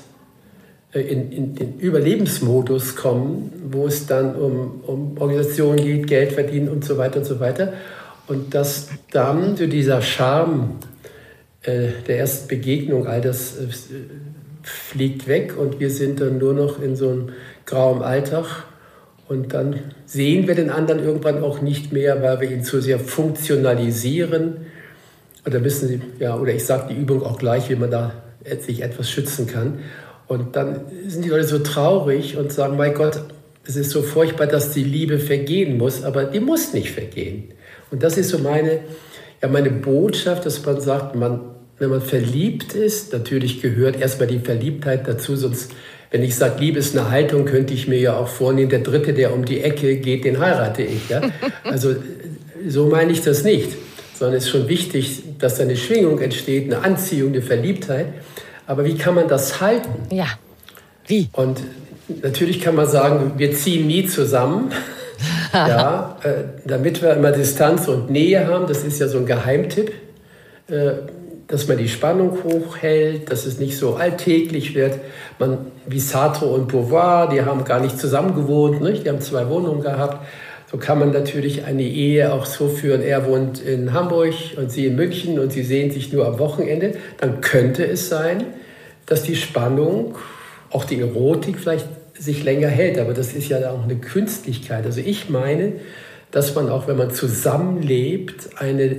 [0.93, 6.69] äh, in, in, den Überlebensmodus kommen, wo es dann um, um Organisation geht, Geld verdienen
[6.69, 7.73] und so weiter und so weiter.
[8.29, 10.79] Und dass dann zu dieser Charme
[11.63, 13.67] äh, der ersten Begegnung, all das äh,
[14.67, 17.29] fliegt weg und wir sind dann nur noch in so einem
[17.65, 18.65] grauen Alltag.
[19.29, 22.99] Und dann sehen wir den anderen irgendwann auch nicht mehr, weil wir ihn zu sehr
[22.99, 24.59] funktionalisieren.
[25.47, 28.13] Oder müssen Sie, ja, oder ich sage die Übung auch gleich, wie man da
[28.61, 29.81] sich etwas schützen kann.
[30.27, 33.21] Und dann sind die Leute so traurig und sagen, mein Gott,
[33.65, 37.53] es ist so furchtbar, dass die Liebe vergehen muss, aber die muss nicht vergehen.
[37.91, 38.81] Und das ist so meine,
[39.43, 44.39] ja, meine Botschaft, dass man sagt, man wenn man verliebt ist, natürlich gehört erstmal die
[44.39, 45.73] Verliebtheit dazu, sonst,
[46.11, 49.13] wenn ich sage, Liebe ist eine Haltung, könnte ich mir ja auch vornehmen, der Dritte,
[49.13, 51.09] der um die Ecke geht, den heirate ich.
[51.09, 51.21] Ja?
[51.65, 51.97] Also
[52.67, 53.71] so meine ich das nicht,
[54.15, 58.07] sondern es ist schon wichtig, dass da eine Schwingung entsteht, eine Anziehung, eine Verliebtheit.
[58.67, 59.91] Aber wie kann man das halten?
[60.11, 60.27] Ja,
[61.07, 61.29] wie?
[61.33, 61.63] Und
[62.23, 64.73] natürlich kann man sagen, wir ziehen nie zusammen.
[65.53, 69.93] ja, äh, damit wir immer Distanz und Nähe haben, das ist ja so ein Geheimtipp.
[70.69, 70.93] Äh,
[71.49, 74.99] dass man die Spannung hochhält, dass es nicht so alltäglich wird.
[75.39, 79.05] Man, wie Sartre und Beauvoir, die haben gar nicht zusammen gewohnt, nicht?
[79.05, 80.27] die haben zwei Wohnungen gehabt.
[80.71, 83.01] So kann man natürlich eine Ehe auch so führen.
[83.01, 86.95] Er wohnt in Hamburg und sie in München und sie sehen sich nur am Wochenende.
[87.19, 88.45] Dann könnte es sein,
[89.07, 90.17] dass die Spannung,
[90.71, 91.87] auch die Erotik vielleicht
[92.19, 92.99] sich länger hält.
[92.99, 94.85] Aber das ist ja auch eine Künstlichkeit.
[94.85, 95.75] Also ich meine,
[96.33, 98.97] dass man auch, wenn man zusammenlebt, eine,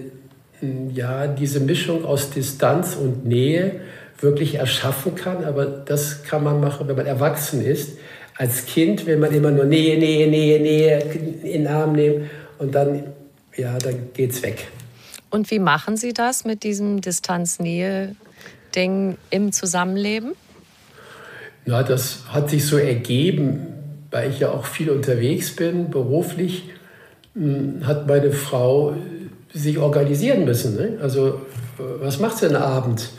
[0.93, 3.81] ja, diese Mischung aus Distanz und Nähe
[4.19, 5.43] wirklich erschaffen kann.
[5.43, 7.97] Aber das kann man machen, wenn man erwachsen ist.
[8.35, 10.99] Als Kind will man immer nur Nähe, Nähe, Nähe, Nähe
[11.43, 12.29] in den Arm nehmen
[12.59, 13.03] und dann,
[13.55, 14.67] ja, dann geht's weg.
[15.29, 20.33] Und wie machen Sie das mit diesem Distanz-Nähe-Ding im Zusammenleben?
[21.65, 23.67] Na, das hat sich so ergeben,
[24.09, 26.69] weil ich ja auch viel unterwegs bin, beruflich,
[27.83, 28.95] hat meine Frau
[29.59, 30.75] sich organisieren müssen.
[30.75, 30.97] Ne?
[31.01, 31.41] Also,
[31.77, 33.09] was macht sie denn Abend?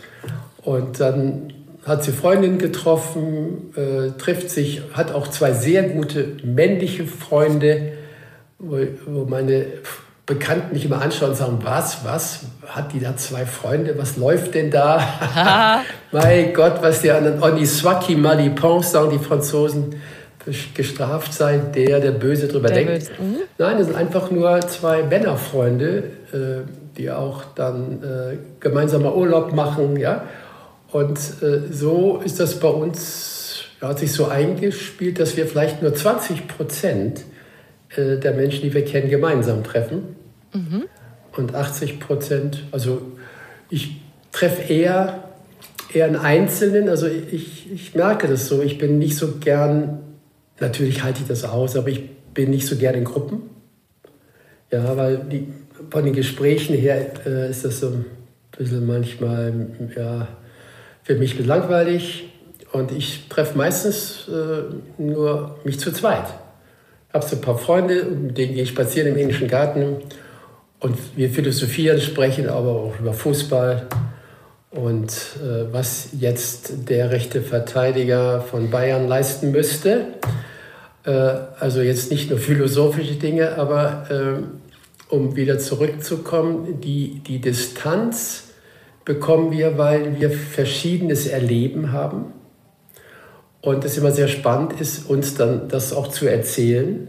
[0.63, 1.53] Und dann
[1.87, 7.93] hat sie Freundinnen getroffen, äh, trifft sich, hat auch zwei sehr gute männliche Freunde,
[8.59, 9.67] wo, wo meine
[10.27, 14.55] Bekannten mich immer anschauen und sagen, was, was, hat die da zwei Freunde, was läuft
[14.55, 15.83] denn da?
[16.13, 19.95] mein Gott, was die anderen, Oniswaki Malipon, sagen die Franzosen,
[20.75, 23.11] gestraft sein, der, der böse drüber der denkt.
[23.19, 23.37] Mhm.
[23.59, 29.97] Nein, das sind einfach nur zwei Männerfreunde, äh, die auch dann äh, gemeinsamer Urlaub machen,
[29.97, 30.25] ja.
[30.91, 35.83] Und äh, so ist das bei uns, ja, hat sich so eingespielt, dass wir vielleicht
[35.83, 37.21] nur 20 Prozent
[37.97, 40.17] äh, der Menschen, die wir kennen, gemeinsam treffen.
[40.53, 40.85] Mhm.
[41.37, 43.03] Und 80 Prozent, also
[43.71, 44.01] ich
[44.33, 45.25] treffe eher,
[45.93, 50.01] eher einen Einzelnen, also ich, ich merke das so, ich bin nicht so gern,
[50.61, 53.43] natürlich halte ich das aus, aber ich bin nicht so gern in Gruppen.
[54.71, 55.49] Ja, weil die,
[55.91, 58.05] von den Gesprächen her äh, ist das so ein
[58.57, 59.53] bisschen manchmal,
[59.97, 60.29] ja,
[61.03, 62.25] für mich langweilig.
[62.73, 66.27] Und ich treffe meistens äh, nur mich zu zweit.
[67.09, 69.97] Ich habe so ein paar Freunde, mit denen gehe ich spazieren im englischen Garten
[70.81, 73.89] und wir philosophieren, sprechen aber auch über Fußball
[74.71, 75.11] und
[75.43, 80.15] äh, was jetzt der rechte Verteidiger von Bayern leisten müsste.
[81.05, 88.45] Äh, also jetzt nicht nur philosophische Dinge, aber äh, um wieder zurückzukommen, die, die Distanz
[89.05, 92.35] bekommen wir, weil wir verschiedenes Erleben haben.
[93.63, 97.09] Und es immer sehr spannend ist, uns dann das auch zu erzählen.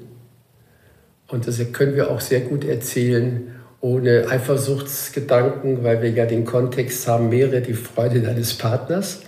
[1.28, 7.08] Und das können wir auch sehr gut erzählen, ohne Eifersuchtsgedanken, weil wir ja den Kontext
[7.08, 9.22] haben, mehrere die Freude deines Partners.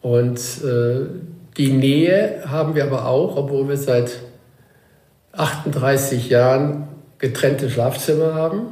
[0.00, 1.06] Und äh,
[1.56, 4.20] die Nähe haben wir aber auch, obwohl wir seit
[5.32, 6.88] 38 Jahren
[7.18, 8.68] getrennte Schlafzimmer haben,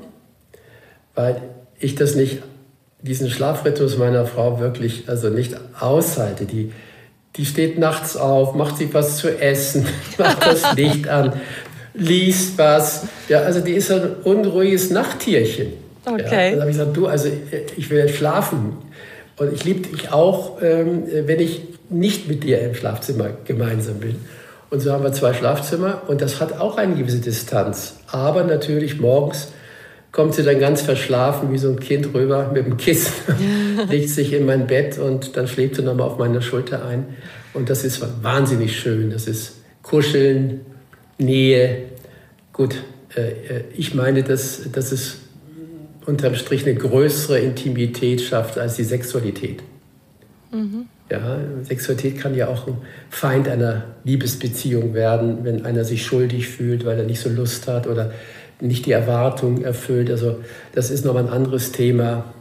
[1.14, 1.40] weil
[1.78, 2.42] ich das nicht,
[3.02, 6.46] diesen Schlafrhythmus meiner Frau wirklich also nicht aushalte.
[6.46, 6.72] Die,
[7.36, 9.86] die steht nachts auf, macht sich was zu essen,
[10.18, 11.32] macht das Licht an,
[11.94, 13.06] liest was.
[13.28, 15.72] Ja, also die ist ein unruhiges Nachttierchen.
[16.04, 16.20] Okay.
[16.22, 17.28] Ja, dann habe ich gesagt, du, also
[17.76, 18.76] ich will schlafen.
[19.36, 24.16] Und ich liebe dich auch, ähm, wenn ich nicht mit dir im Schlafzimmer gemeinsam bin.
[24.70, 27.96] Und so haben wir zwei Schlafzimmer und das hat auch eine gewisse Distanz.
[28.08, 29.48] Aber natürlich morgens
[30.10, 33.12] kommt sie dann ganz verschlafen wie so ein Kind rüber mit dem Kissen,
[33.88, 37.16] legt sich in mein Bett und dann schläft sie nochmal auf meiner Schulter ein.
[37.52, 39.10] Und das ist wahnsinnig schön.
[39.10, 40.60] Das ist Kuscheln,
[41.18, 41.84] Nähe.
[42.52, 42.76] Gut,
[43.16, 45.18] äh, äh, ich meine, dass, dass es
[46.06, 49.62] unterm Strich eine größere Intimität schafft als die Sexualität.
[50.52, 50.86] Mhm.
[51.10, 52.78] Ja, Sexualität kann ja auch ein
[53.10, 57.86] Feind einer Liebesbeziehung werden, wenn einer sich schuldig fühlt, weil er nicht so Lust hat
[57.86, 58.12] oder
[58.60, 60.10] nicht die Erwartung erfüllt.
[60.10, 60.38] Also
[60.74, 62.32] das ist nochmal ein anderes Thema.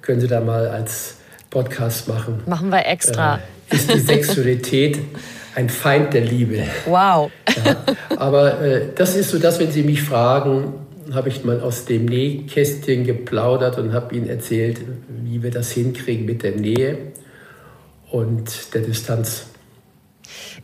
[0.00, 1.16] Können Sie da mal als
[1.50, 2.40] Podcast machen.
[2.46, 3.36] Machen wir extra.
[3.70, 4.98] Äh, ist die Sexualität
[5.56, 6.62] ein Feind der Liebe.
[6.84, 7.30] Wow.
[7.64, 7.76] Ja,
[8.16, 10.74] aber äh, das ist so das, wenn Sie mich fragen,
[11.12, 16.26] habe ich mal aus dem Nähkästchen geplaudert und habe Ihnen erzählt, wie wir das hinkriegen
[16.26, 16.98] mit der Nähe
[18.10, 19.46] und der Distanz.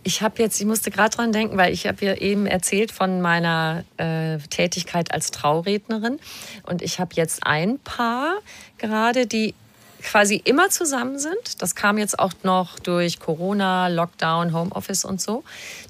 [0.02, 3.20] Ich habe jetzt, ich musste gerade dran denken, weil ich habe ja eben erzählt von
[3.22, 6.18] meiner äh, Tätigkeit als Traurednerin
[6.64, 8.34] und ich habe jetzt ein Paar
[8.78, 9.54] gerade, die
[10.02, 11.62] quasi immer zusammen sind.
[11.62, 15.44] Das kam jetzt auch noch durch Corona, Lockdown, Homeoffice und so.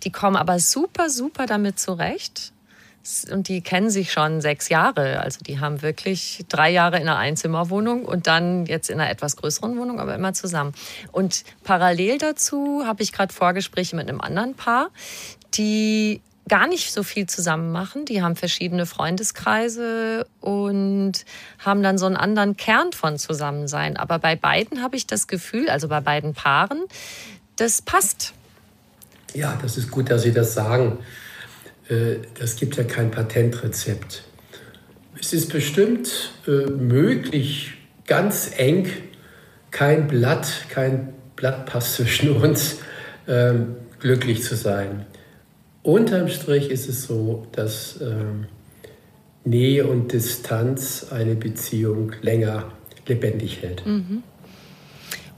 [0.04, 2.52] Die kommen aber super, super damit zurecht.
[3.32, 5.20] Und die kennen sich schon sechs Jahre.
[5.20, 9.36] Also die haben wirklich drei Jahre in einer Einzimmerwohnung und dann jetzt in einer etwas
[9.36, 10.72] größeren Wohnung, aber immer zusammen.
[11.10, 14.90] Und parallel dazu habe ich gerade Vorgespräche mit einem anderen Paar,
[15.54, 16.20] die
[16.52, 18.04] gar nicht so viel zusammen machen.
[18.04, 21.14] Die haben verschiedene Freundeskreise und
[21.58, 23.96] haben dann so einen anderen Kern von Zusammensein.
[23.96, 26.82] Aber bei beiden habe ich das Gefühl, also bei beiden Paaren,
[27.56, 28.34] das passt.
[29.32, 30.98] Ja, das ist gut, dass Sie das sagen.
[31.88, 34.22] Äh, das gibt ja kein Patentrezept.
[35.18, 37.72] Es ist bestimmt äh, möglich,
[38.06, 38.90] ganz eng,
[39.70, 42.76] kein Blatt, kein Blatt passt zwischen uns,
[43.26, 45.06] ähm, glücklich zu sein.
[45.82, 48.46] Unterm Strich ist es so, dass ähm,
[49.44, 52.66] Nähe und Distanz eine Beziehung länger
[53.06, 53.84] lebendig hält.
[53.84, 54.22] Mhm.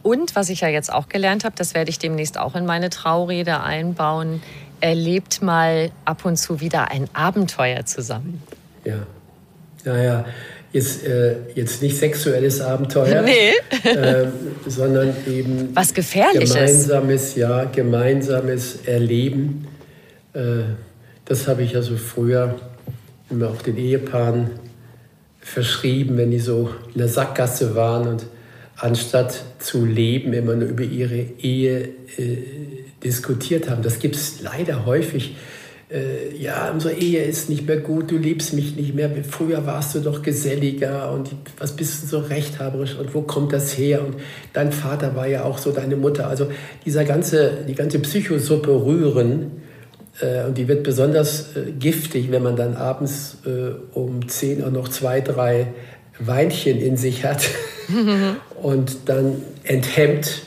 [0.02, 2.90] Und was ich ja jetzt auch gelernt habe, das werde ich demnächst auch in meine
[2.90, 4.42] Traurede einbauen,
[4.80, 8.42] erlebt mal ab und zu wieder ein Abenteuer zusammen.
[8.84, 9.06] Ja,
[9.84, 10.26] naja,
[10.74, 13.52] jetzt, äh, jetzt nicht sexuelles Abenteuer, nee.
[13.88, 14.26] äh,
[14.66, 19.68] sondern eben was gefährliches, gemeinsames, ja, gemeinsames Erleben.
[20.34, 20.64] Äh,
[21.24, 22.56] das habe ich ja so früher
[23.30, 24.50] immer auch den Ehepaaren
[25.40, 28.26] verschrieben, wenn die so in der Sackgasse waren und
[28.76, 32.38] anstatt zu leben, immer nur über ihre Ehe äh,
[33.02, 33.82] diskutiert haben.
[33.82, 35.36] Das gibt es leider häufig.
[35.90, 39.10] Äh, ja, unsere Ehe ist nicht mehr gut, du liebst mich nicht mehr.
[39.28, 43.76] Früher warst du doch geselliger und was bist du so rechthaberisch und wo kommt das
[43.76, 44.04] her?
[44.04, 44.16] Und
[44.52, 46.26] dein Vater war ja auch so deine Mutter.
[46.26, 46.48] Also
[46.84, 49.52] dieser ganze, die ganze Psychosuppe rühren,
[50.46, 54.88] und die wird besonders äh, giftig, wenn man dann abends äh, um 10 Uhr noch
[54.88, 55.68] zwei, drei
[56.18, 57.44] Weinchen in sich hat
[58.62, 60.42] und dann enthemmt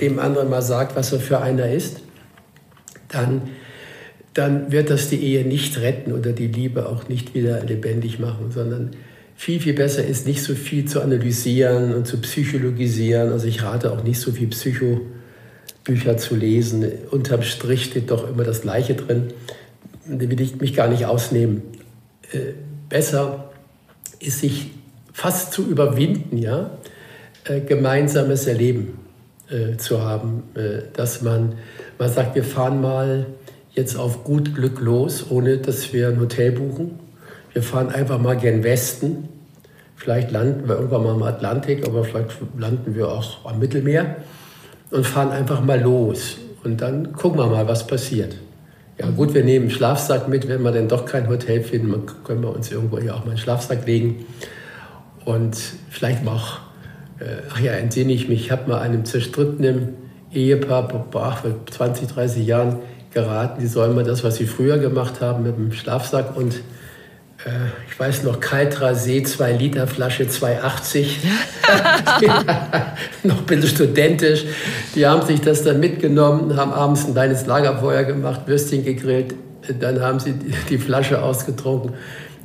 [0.00, 2.00] dem anderen mal sagt, was er für einer ist,
[3.08, 3.42] dann,
[4.34, 8.50] dann wird das die Ehe nicht retten oder die Liebe auch nicht wieder lebendig machen,
[8.50, 8.90] sondern
[9.34, 13.32] viel, viel besser ist, nicht so viel zu analysieren und zu psychologisieren.
[13.32, 14.48] Also ich rate auch nicht so viel
[15.88, 16.84] Psychobücher zu lesen.
[17.10, 19.32] Unterm Strich steht doch immer das Gleiche drin.
[20.06, 21.62] Da will ich mich gar nicht ausnehmen.
[22.32, 22.52] Äh,
[22.88, 23.50] besser
[24.20, 24.70] ist sich
[25.12, 26.70] fast zu überwinden, ja,
[27.44, 28.98] äh, gemeinsames Erleben
[29.48, 31.54] äh, zu haben, äh, dass man,
[31.98, 33.26] man sagt, wir fahren mal
[33.72, 36.98] jetzt auf gut Glück los, ohne dass wir ein Hotel buchen.
[37.52, 39.28] Wir fahren einfach mal gen Westen.
[39.96, 44.16] Vielleicht landen wir irgendwann mal im Atlantik, aber vielleicht landen wir auch am Mittelmeer
[44.90, 46.38] und fahren einfach mal los.
[46.64, 48.36] Und dann gucken wir mal, was passiert.
[48.98, 52.42] Ja gut, wir nehmen einen Schlafsack mit, wenn wir denn doch kein Hotel finden, können
[52.42, 54.26] wir uns irgendwo hier auch mal einen Schlafsack legen
[55.24, 55.56] und
[55.88, 56.58] vielleicht auch,
[57.20, 59.94] äh, ach ja, entsinne ich mich, ich habe mal einem zerstrittenen
[60.32, 61.34] Ehepaar vor
[61.70, 62.80] 20, 30 Jahren
[63.12, 66.60] geraten, die sollen mal das, was sie früher gemacht haben mit dem Schlafsack und
[67.88, 71.06] ich weiß noch, Kaltra See, 2 Liter Flasche, 2,80.
[73.22, 74.44] noch ein bisschen studentisch.
[74.94, 79.34] Die haben sich das dann mitgenommen, haben abends ein kleines Lagerfeuer gemacht, Würstchen gegrillt.
[79.78, 80.34] Dann haben sie
[80.68, 81.94] die Flasche ausgetrunken,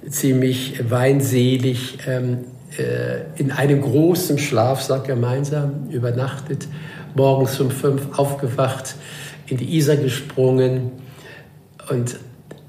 [0.09, 1.97] ziemlich weinselig.
[2.07, 2.45] Ähm,
[2.77, 6.67] äh, in einem großen Schlafsack gemeinsam übernachtet,
[7.13, 8.95] morgens um fünf aufgewacht,
[9.45, 10.91] in die Isar gesprungen
[11.89, 12.17] und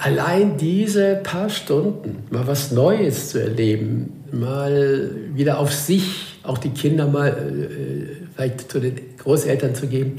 [0.05, 6.71] allein diese paar Stunden mal was Neues zu erleben, mal wieder auf sich, auch die
[6.71, 10.17] Kinder mal äh, vielleicht zu den Großeltern zu geben,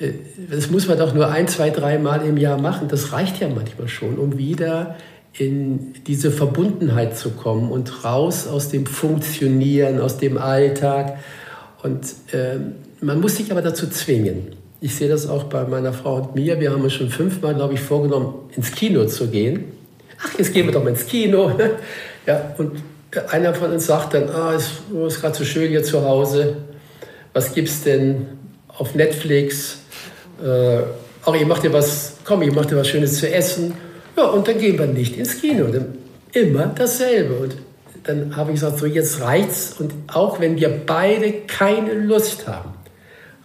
[0.00, 0.10] äh,
[0.50, 2.88] das muss man doch nur ein, zwei, drei Mal im Jahr machen.
[2.88, 4.96] Das reicht ja manchmal schon, um wieder
[5.38, 11.18] in diese Verbundenheit zu kommen und raus aus dem Funktionieren, aus dem Alltag.
[11.84, 12.58] Und äh,
[13.00, 14.63] man muss sich aber dazu zwingen.
[14.84, 16.60] Ich sehe das auch bei meiner Frau und mir.
[16.60, 19.64] Wir haben uns schon fünfmal, glaube ich, vorgenommen, ins Kino zu gehen.
[20.22, 21.52] Ach, jetzt gehen wir doch mal ins Kino.
[22.26, 22.72] ja, und
[23.30, 24.72] einer von uns sagt dann, ah, es
[25.08, 26.58] ist gerade so schön hier zu Hause.
[27.32, 28.26] Was gibt es denn
[28.68, 29.78] auf Netflix?
[30.44, 30.80] Äh,
[31.24, 33.72] ach, ihr macht dir was, komm, ihr macht dir was Schönes zu essen.
[34.18, 35.64] Ja, und dann gehen wir nicht ins Kino.
[35.68, 35.96] Dann
[36.34, 37.36] immer dasselbe.
[37.36, 37.56] Und
[38.02, 39.76] dann habe ich gesagt, so jetzt reicht's.
[39.78, 42.73] Und auch wenn wir beide keine Lust haben,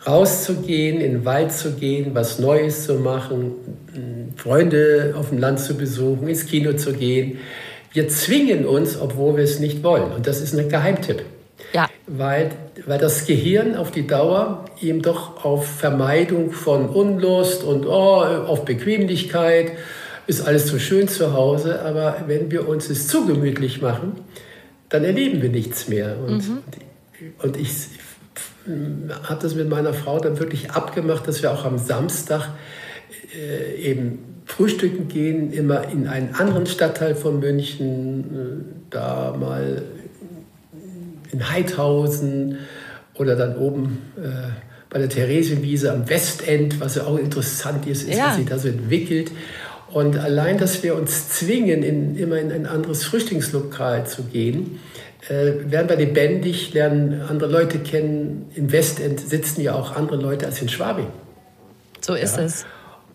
[0.06, 3.52] rauszugehen, in den Wald zu gehen, was Neues zu machen,
[4.36, 7.39] Freunde auf dem Land zu besuchen, ins Kino zu gehen,
[7.91, 10.12] wir zwingen uns, obwohl wir es nicht wollen.
[10.12, 11.24] Und das ist ein Geheimtipp.
[11.74, 11.88] Ja.
[12.08, 12.52] Weil,
[12.86, 18.66] weil das Gehirn auf die Dauer eben doch auf Vermeidung von Unlust und oh, auf
[18.66, 19.74] Bequemlichkeit
[20.28, 24.14] ist alles so schön zu Hause, aber wenn wir uns es zu gemütlich machen,
[24.89, 26.18] dann erleben wir nichts mehr.
[26.26, 26.60] Und, mhm.
[27.41, 27.72] und ich,
[29.24, 32.49] habe das mit meiner Frau dann wirklich abgemacht, dass wir auch am Samstag
[33.36, 39.84] äh, eben frühstücken gehen, immer in einen anderen Stadtteil von München, äh, da mal
[41.32, 42.57] in Heidhausen
[43.13, 44.51] oder dann oben äh,
[44.89, 48.30] bei der Theresienwiese am Westend, was ja auch interessant ist, ist ja.
[48.30, 49.32] was sich da so entwickelt.
[49.91, 54.80] Und allein, dass wir uns zwingen, in, immer in ein anderes Frühstückslokal zu gehen,
[55.28, 58.49] äh, werden wir lebendig, lernen andere Leute kennen.
[58.55, 61.07] Im Westend sitzen ja auch andere Leute als in Schwabing.
[61.99, 62.43] So ist ja.
[62.43, 62.65] es.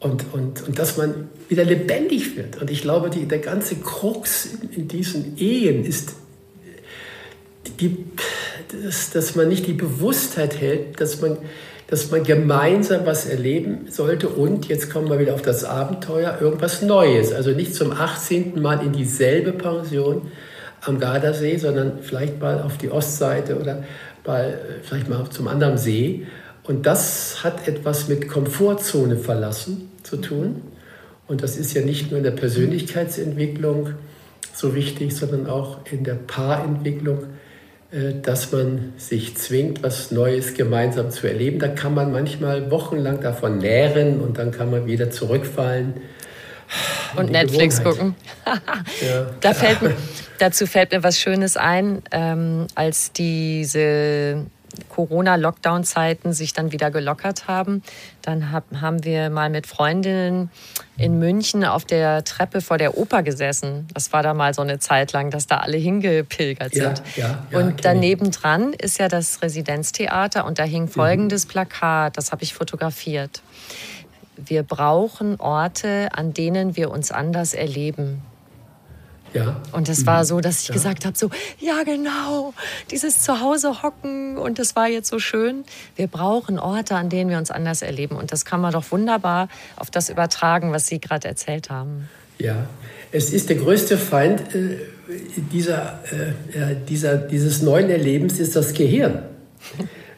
[0.01, 2.61] Und, und, und dass man wieder lebendig wird.
[2.61, 6.15] Und ich glaube, die, der ganze Krux in, in diesen Ehen ist,
[7.81, 8.05] die,
[8.85, 11.39] dass, dass man nicht die Bewusstheit hält, dass man
[11.87, 16.81] dass man gemeinsam was erleben sollte und jetzt kommen wir wieder auf das Abenteuer, irgendwas
[16.81, 17.33] Neues.
[17.33, 18.61] Also nicht zum 18.
[18.61, 20.23] Mal in dieselbe Pension
[20.87, 23.85] am Gardasee, sondern vielleicht mal auf die Ostseite oder
[24.27, 26.27] mal, vielleicht mal zum anderen See.
[26.63, 30.63] Und das hat etwas mit Komfortzone verlassen zu tun.
[31.27, 33.91] Und das ist ja nicht nur in der Persönlichkeitsentwicklung
[34.53, 37.25] so wichtig, sondern auch in der Paarentwicklung
[37.95, 41.61] äh, dass man sich zwingt, was Neues gemeinsam zu erleben.
[41.61, 45.95] Da kann man manchmal wochenlang davon nähren und dann kann man wieder zurückfallen.
[47.17, 48.15] Und Netflix gucken.
[49.01, 49.27] ja.
[49.41, 49.97] da fällt mir,
[50.39, 54.47] dazu fällt mir was Schönes ein, ähm, als diese
[54.89, 57.83] Corona-Lockdown-Zeiten sich dann wieder gelockert haben.
[58.23, 60.51] Dann hab, haben wir mal mit Freundinnen
[60.97, 63.89] in München auf der Treppe vor der Oper gesessen.
[63.93, 67.03] Das war da mal so eine Zeit lang, dass da alle hingepilgert sind.
[67.17, 71.51] Ja, ja, ja, und daneben dran ist ja das Residenztheater und da hing folgendes mhm.
[71.51, 73.43] Plakat, das habe ich fotografiert.
[74.37, 78.23] Wir brauchen Orte, an denen wir uns anders erleben.
[79.35, 79.61] Ja.
[79.73, 80.75] Und es war so, dass ich ja.
[80.75, 81.29] gesagt habe, so,
[81.59, 82.55] ja genau,
[82.93, 85.65] dieses Zuhause hocken und das war jetzt so schön.
[85.97, 88.17] Wir brauchen Orte, an denen wir uns anders erleben.
[88.17, 92.09] Und das kann man doch wunderbar auf das übertragen, was Sie gerade erzählt haben.
[92.39, 92.67] Ja,
[93.11, 94.79] es ist der größte Feind äh,
[95.53, 99.23] dieser, äh, dieser, dieses neuen Erlebens ist das Gehirn.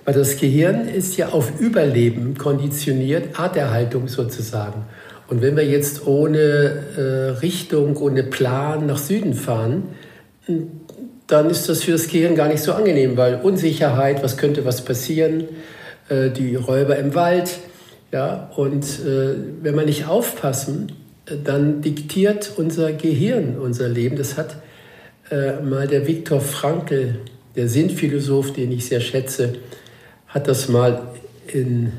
[0.07, 4.85] Weil das Gehirn ist ja auf Überleben konditioniert, Arterhaltung sozusagen.
[5.29, 6.39] Und wenn wir jetzt ohne
[6.97, 9.89] äh, Richtung, ohne Plan nach Süden fahren,
[11.27, 14.85] dann ist das für das Gehirn gar nicht so angenehm, weil Unsicherheit, was könnte was
[14.85, 15.45] passieren,
[16.09, 17.59] äh, die Räuber im Wald,
[18.13, 20.93] ja, und äh, wenn wir nicht aufpassen,
[21.43, 24.17] dann diktiert unser Gehirn unser Leben.
[24.17, 24.55] Das hat
[25.33, 27.17] äh, mal der Viktor Frankl,
[27.57, 29.55] der Sinnphilosoph, den ich sehr schätze,
[30.37, 31.01] hat das mal
[31.47, 31.95] in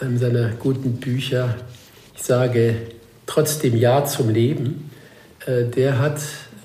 [0.00, 1.56] einem seiner guten Bücher
[2.16, 2.76] ich sage
[3.26, 4.90] trotzdem Ja zum Leben,
[5.44, 6.22] äh, der hat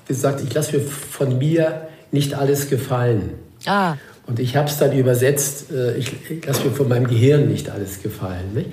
[0.08, 3.34] gesagt, ich lasse mir von mir nicht alles gefallen.
[3.66, 3.96] Ah.
[4.26, 6.12] Und ich habe es dann übersetzt, äh, ich,
[6.46, 8.54] lasse mir von meinem Gehirn nicht alles gefallen.
[8.54, 8.70] Nicht?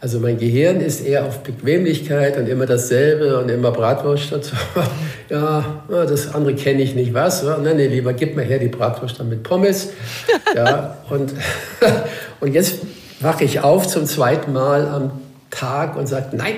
[0.00, 4.54] Also mein Gehirn ist eher auf Bequemlichkeit und immer dasselbe und immer Bratwurst dazu.
[5.28, 7.42] ja, das andere kenne ich nicht, was?
[7.42, 9.88] Nein, nee, lieber gib mir her die Bratwurst dann mit Pommes.
[10.54, 11.32] ja, und,
[12.40, 12.76] und jetzt
[13.18, 15.10] wache ich auf zum zweiten Mal am
[15.50, 16.54] Tag und sagt, nein,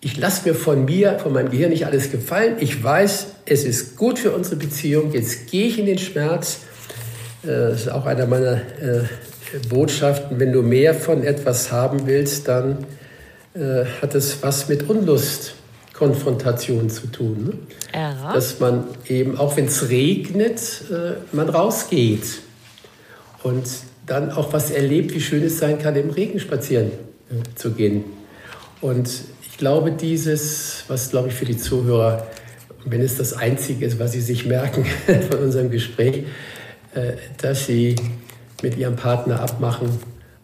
[0.00, 2.58] ich lasse mir von mir, von meinem Gehirn nicht alles gefallen.
[2.60, 5.12] Ich weiß, es ist gut für unsere Beziehung.
[5.12, 6.58] Jetzt gehe ich in den Schmerz.
[7.42, 9.02] Äh, das ist auch einer meiner äh,
[9.68, 10.38] Botschaften.
[10.38, 12.86] Wenn du mehr von etwas haben willst, dann
[13.54, 15.54] äh, hat es was mit Unlust,
[15.92, 17.44] Konfrontation zu tun.
[17.44, 17.52] Ne?
[17.98, 18.32] Ja.
[18.34, 20.84] Dass man eben, auch wenn es regnet,
[21.32, 22.42] man rausgeht
[23.42, 23.66] und
[24.06, 26.92] dann auch was erlebt, wie schön es sein kann, im Regen spazieren
[27.54, 28.04] zu gehen.
[28.80, 29.08] Und
[29.42, 32.26] ich glaube, dieses, was glaube ich für die Zuhörer,
[32.84, 34.84] wenn es das Einzige ist, was sie sich merken
[35.30, 36.24] von unserem Gespräch,
[36.94, 37.96] äh, dass sie
[38.62, 39.88] mit ihrem Partner abmachen,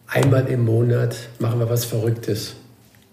[0.07, 2.55] einmal im Monat machen wir was Verrücktes.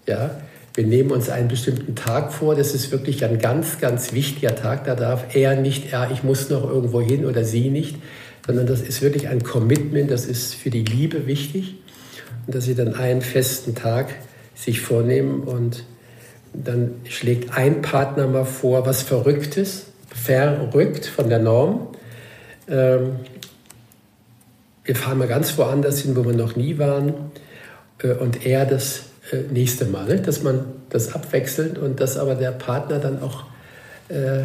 [0.07, 0.41] Ja?
[0.73, 4.85] Wir nehmen uns einen bestimmten Tag vor, das ist wirklich ein ganz, ganz wichtiger Tag.
[4.85, 7.97] Da darf er nicht, er, ich muss noch irgendwo hin oder sie nicht,
[8.45, 11.75] sondern das ist wirklich ein Commitment, das ist für die Liebe wichtig
[12.47, 14.15] und dass sie dann einen festen Tag
[14.55, 15.83] sich vornehmen und
[16.53, 21.87] dann schlägt ein Partner mal vor, was Verrücktes, verrückt von der Norm.
[22.67, 23.15] Ähm,
[24.83, 27.13] wir fahren mal ganz woanders hin, wo wir noch nie waren
[28.01, 30.19] äh, und er das äh, nächste Mal, ne?
[30.19, 33.43] dass man das abwechselt und dass aber der Partner dann auch
[34.09, 34.43] äh,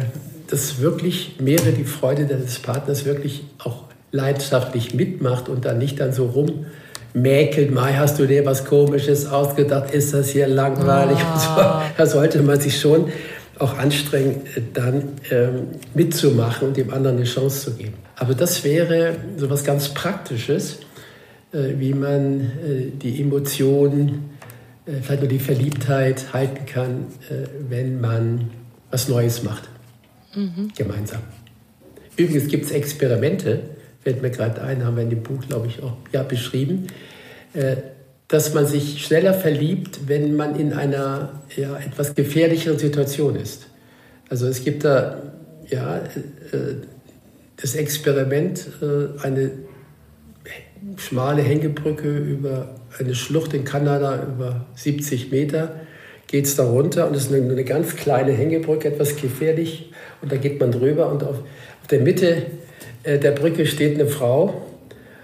[0.49, 6.13] das wirklich mehrere die Freude des Partners wirklich auch leidenschaftlich mitmacht und dann nicht dann
[6.13, 6.65] so rum
[7.13, 11.17] mäkelt, Mai, hast du dir was Komisches ausgedacht, ist das hier langweilig?
[11.19, 11.37] Oh.
[11.57, 11.61] So.
[11.97, 13.11] Da sollte man sich schon
[13.57, 14.41] auch anstrengen,
[14.73, 17.95] dann ähm, mitzumachen und dem anderen eine Chance zu geben.
[18.19, 20.79] Aber das wäre so was ganz Praktisches,
[21.53, 24.31] äh, wie man äh, die Emotionen,
[24.87, 27.05] äh, vielleicht nur die Verliebtheit halten kann,
[27.69, 28.49] wenn man
[28.89, 29.69] was Neues macht.
[30.35, 30.71] Mhm.
[30.75, 31.21] Gemeinsam.
[32.15, 33.61] Übrigens gibt es Experimente,
[34.01, 36.87] fällt mir gerade ein, haben wir in dem Buch, glaube ich, auch ja, beschrieben,
[38.27, 43.67] dass man sich schneller verliebt, wenn man in einer ja, etwas gefährlicheren Situation ist.
[44.29, 45.21] Also es gibt da
[45.69, 46.01] ja,
[47.57, 49.51] das Experiment, äh, eine
[50.97, 55.81] schmale Hängebrücke über eine Schlucht in Kanada über 70 Meter
[56.27, 59.91] geht es da runter und es ist eine, eine, ganz kleine Hängebrücke, etwas gefährlich
[60.21, 62.43] und da geht man drüber und auf, auf der Mitte
[63.03, 64.61] äh, der Brücke steht eine Frau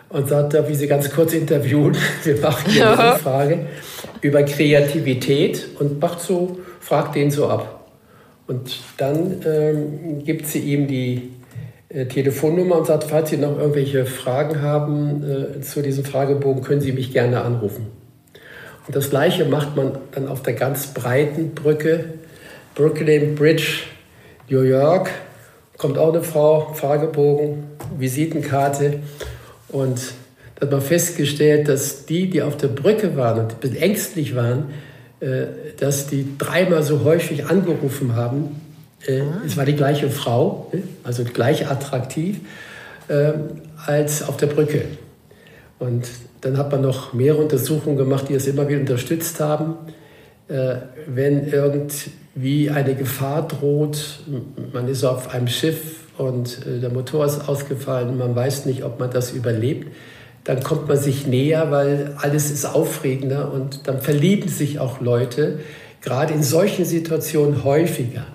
[0.10, 1.98] und sagt, darf ich Sie ganz kurz interviewen?
[2.24, 3.66] Wir machen hier eine Frage
[4.22, 7.90] über Kreativität und macht so, fragt den so ab.
[8.48, 11.33] Und dann ähm, gibt sie ihm die
[11.94, 16.92] Telefonnummer und sagt, falls Sie noch irgendwelche Fragen haben äh, zu diesem Fragebogen, können Sie
[16.92, 17.88] mich gerne anrufen.
[18.88, 22.06] Und das Gleiche macht man dann auf der ganz breiten Brücke,
[22.76, 23.84] Brooklyn Bridge,
[24.50, 25.12] New York.
[25.78, 27.64] Kommt auch eine Frau, Fragebogen,
[27.98, 29.00] Visitenkarte.
[29.70, 30.00] Und
[30.56, 34.36] da hat man festgestellt, dass die, die auf der Brücke waren und ein bisschen ängstlich
[34.36, 34.72] waren,
[35.20, 35.46] äh,
[35.78, 38.62] dass die dreimal so häufig angerufen haben.
[39.06, 39.22] Äh.
[39.46, 42.40] Es war die gleiche Frau, äh, also gleich attraktiv,
[43.86, 44.86] als auf der Brücke.
[45.78, 46.08] Und
[46.40, 49.76] dann hat man noch mehrere Untersuchungen gemacht, die es immer wieder unterstützt haben.
[50.48, 54.22] Wenn irgendwie eine Gefahr droht,
[54.72, 59.12] man ist auf einem Schiff und der Motor ist ausgefallen, man weiß nicht, ob man
[59.12, 59.90] das überlebt,
[60.46, 65.60] dann kommt man sich näher, weil alles ist aufregender und dann verlieben sich auch Leute,
[66.02, 68.26] gerade in solchen Situationen häufiger.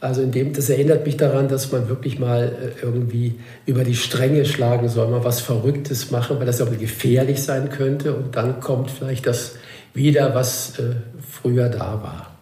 [0.00, 3.96] Also in dem, das erinnert mich daran, dass man wirklich mal äh, irgendwie über die
[3.96, 8.60] Stränge schlagen soll, mal was Verrücktes machen, weil das auch gefährlich sein könnte und dann
[8.60, 9.56] kommt vielleicht das
[9.94, 10.94] wieder, was äh,
[11.28, 12.38] früher da war.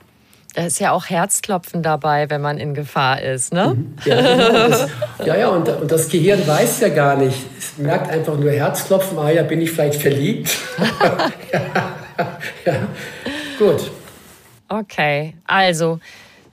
[0.55, 3.75] Da ist ja auch Herzklopfen dabei, wenn man in Gefahr ist, ne?
[3.77, 3.95] Mhm.
[4.05, 4.69] Ja, genau.
[4.69, 4.89] das,
[5.25, 7.37] ja, ja und, und, das Gehirn weiß ja gar nicht.
[7.59, 10.57] Es merkt einfach nur Herzklopfen, ah ja, bin ich vielleicht verliebt?
[11.53, 12.89] ja, ja,
[13.59, 13.91] gut.
[14.69, 16.01] Okay, also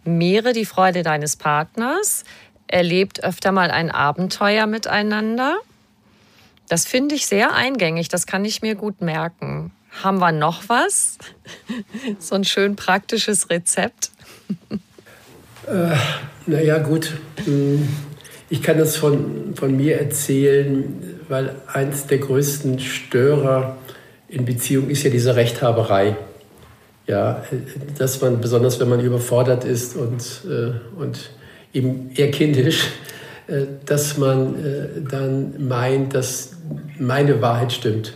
[0.06, 2.24] mehre die Freude deines Partners,
[2.68, 5.58] erlebt öfter mal ein Abenteuer miteinander.
[6.70, 9.72] Das finde ich sehr eingängig, das kann ich mir gut merken.
[10.01, 11.18] Haben wir noch was?
[12.20, 14.12] so ein schön praktisches Rezept?
[15.68, 15.95] äh,
[16.47, 17.14] naja, gut.
[17.45, 17.88] Hm,
[18.49, 23.78] ich kann das von, von mir erzählen, weil eins der größten Störer
[24.28, 26.16] in Beziehung ist ja diese Rechthaberei.
[27.06, 27.43] Ja,
[27.97, 31.32] dass man, besonders wenn man überfordert ist und, äh, und
[31.74, 32.88] eben eher kindisch,
[33.47, 36.54] äh, dass man äh, dann meint, dass
[36.97, 38.14] meine Wahrheit stimmt.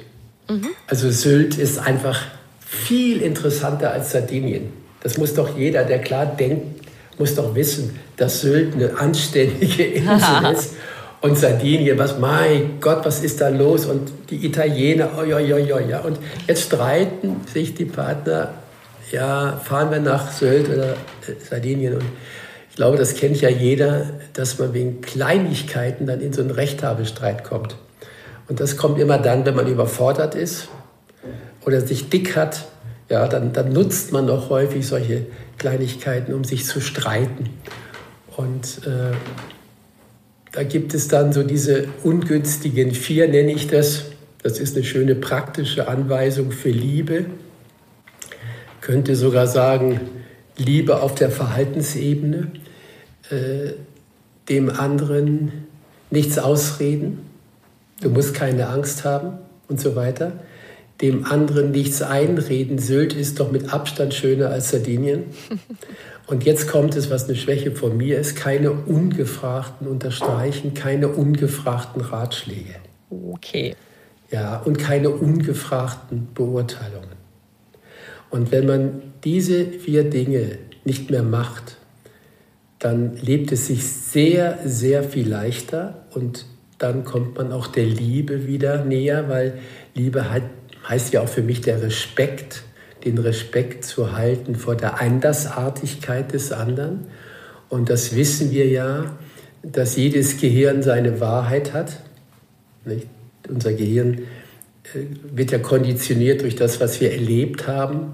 [0.49, 0.69] Mhm.
[0.87, 2.21] Also Sylt ist einfach
[2.59, 4.71] viel interessanter als Sardinien.
[5.01, 10.51] Das muss doch jeder, der klar denkt, muss doch wissen, dass Sylt eine anständige Insel
[10.53, 10.75] ist.
[11.19, 13.85] Und Sardinien, was, mein Gott, was ist da los?
[13.85, 15.99] Und die Italiener, oi, oi, oi, oi, ja.
[16.01, 18.53] Und jetzt streiten sich die Partner,
[19.11, 21.95] ja, fahren wir nach Sylt oder äh, Sardinien.
[21.95, 22.05] Und
[22.69, 27.43] ich glaube, das kennt ja jeder, dass man wegen Kleinigkeiten dann in so einen Rechthabestreit
[27.43, 27.75] kommt.
[28.47, 30.69] Und das kommt immer dann, wenn man überfordert ist
[31.65, 32.65] oder sich dick hat.
[33.09, 35.25] Ja, dann, dann nutzt man auch häufig solche
[35.57, 37.49] Kleinigkeiten, um sich zu streiten.
[38.35, 39.15] Und äh,
[40.51, 44.05] da gibt es dann so diese ungünstigen vier, nenne ich das.
[44.43, 47.25] Das ist eine schöne praktische Anweisung für Liebe.
[48.87, 49.99] Könnte sogar sagen,
[50.55, 52.53] Liebe auf der Verhaltensebene,
[53.29, 53.73] äh,
[54.47, 55.51] dem anderen
[56.09, 57.19] nichts ausreden,
[58.01, 60.31] du musst keine Angst haben und so weiter.
[61.01, 62.79] Dem anderen nichts einreden.
[62.79, 65.25] Sylt ist doch mit Abstand schöner als Sardinien.
[66.27, 72.01] Und jetzt kommt es, was eine Schwäche von mir ist, keine ungefragten Unterstreichen, keine ungefragten
[72.01, 72.75] Ratschläge.
[73.09, 73.75] Okay.
[74.29, 77.16] Ja, und keine ungefragten Beurteilungen.
[78.29, 81.77] Und wenn man diese vier Dinge nicht mehr macht,
[82.79, 86.45] dann lebt es sich sehr, sehr viel leichter und
[86.77, 89.57] dann kommt man auch der Liebe wieder näher, weil
[89.95, 90.43] Liebe hat,
[90.87, 92.63] heißt ja auch für mich der Respekt,
[93.03, 97.07] den Respekt zu halten vor der Andersartigkeit des anderen.
[97.69, 99.17] Und das wissen wir ja,
[99.63, 101.99] dass jedes Gehirn seine Wahrheit hat.
[102.85, 103.07] Nicht?
[103.49, 104.19] Unser Gehirn
[104.93, 108.13] wird ja konditioniert durch das, was wir erlebt haben.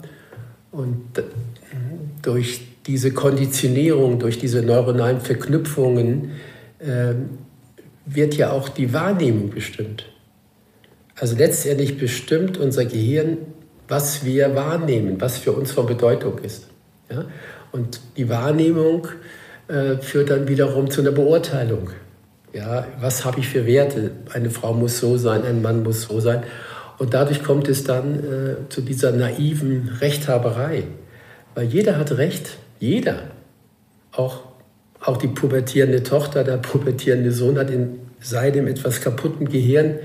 [0.72, 1.02] Und
[2.22, 6.32] durch diese Konditionierung, durch diese neuronalen Verknüpfungen
[6.82, 7.30] ähm,
[8.06, 10.06] wird ja auch die Wahrnehmung bestimmt.
[11.16, 13.38] Also letztendlich bestimmt unser Gehirn,
[13.88, 16.68] was wir wahrnehmen, was für uns von Bedeutung ist.
[17.10, 17.26] Ja?
[17.72, 19.08] Und die Wahrnehmung
[19.68, 21.92] äh, führt dann wiederum zu einer Beurteilung.
[22.54, 24.12] Ja, was habe ich für Werte?
[24.32, 26.44] Eine Frau muss so sein, ein Mann muss so sein.
[27.00, 30.84] Und dadurch kommt es dann äh, zu dieser naiven Rechthaberei.
[31.56, 33.24] Weil jeder hat Recht, jeder.
[34.12, 34.54] Auch
[35.06, 40.00] auch die pubertierende Tochter, der pubertierende Sohn hat in seinem etwas kaputten Gehirn.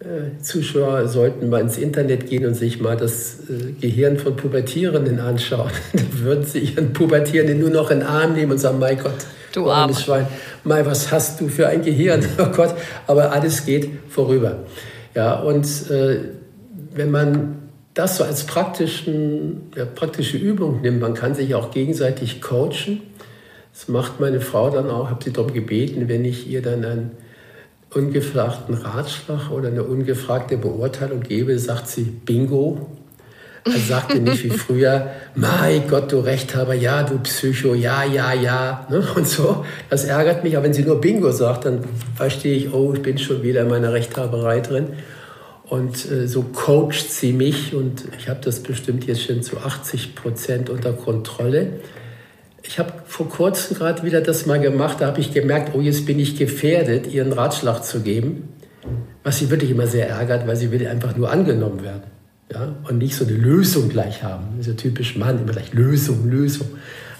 [0.00, 5.20] Äh, Zuschauer sollten mal ins Internet gehen und sich mal das äh, Gehirn von Pubertierenden
[5.20, 5.70] anschauen.
[5.92, 9.14] da würden sie ihren Pubertierenden nur noch in den Arm nehmen und sagen, mein Gott,
[9.54, 10.26] Du armes Schwein.
[10.64, 12.26] Mai, was hast du für ein Gehirn?
[12.38, 12.74] Oh Gott,
[13.06, 14.64] aber alles geht vorüber.
[15.14, 16.18] Ja, und äh,
[16.92, 22.42] wenn man das so als praktischen, ja, praktische Übung nimmt, man kann sich auch gegenseitig
[22.42, 23.02] coachen.
[23.72, 27.10] Das macht meine Frau dann auch, habe sie darum gebeten, wenn ich ihr dann einen
[27.94, 32.88] ungefragten Ratschlag oder eine ungefragte Beurteilung gebe, sagt sie Bingo.
[33.66, 38.86] Er sagte nicht wie früher, mein Gott, du Rechthaber, ja, du Psycho, ja, ja, ja.
[38.90, 39.02] Ne?
[39.14, 40.56] Und so, das ärgert mich.
[40.56, 41.80] Aber wenn sie nur Bingo sagt, dann
[42.14, 44.88] verstehe ich, oh, ich bin schon wieder in meiner Rechthaberei drin.
[45.66, 50.14] Und äh, so coacht sie mich und ich habe das bestimmt jetzt schon zu 80
[50.14, 51.80] Prozent unter Kontrolle.
[52.62, 56.04] Ich habe vor kurzem gerade wieder das mal gemacht, da habe ich gemerkt, oh, jetzt
[56.04, 58.50] bin ich gefährdet, ihren Ratschlag zu geben,
[59.22, 62.13] was sie wirklich immer sehr ärgert, weil sie will einfach nur angenommen werden
[62.52, 64.44] ja, und nicht so eine Lösung gleich haben.
[64.56, 66.68] Das ist ja typisch Mann, immer gleich Lösung, Lösung.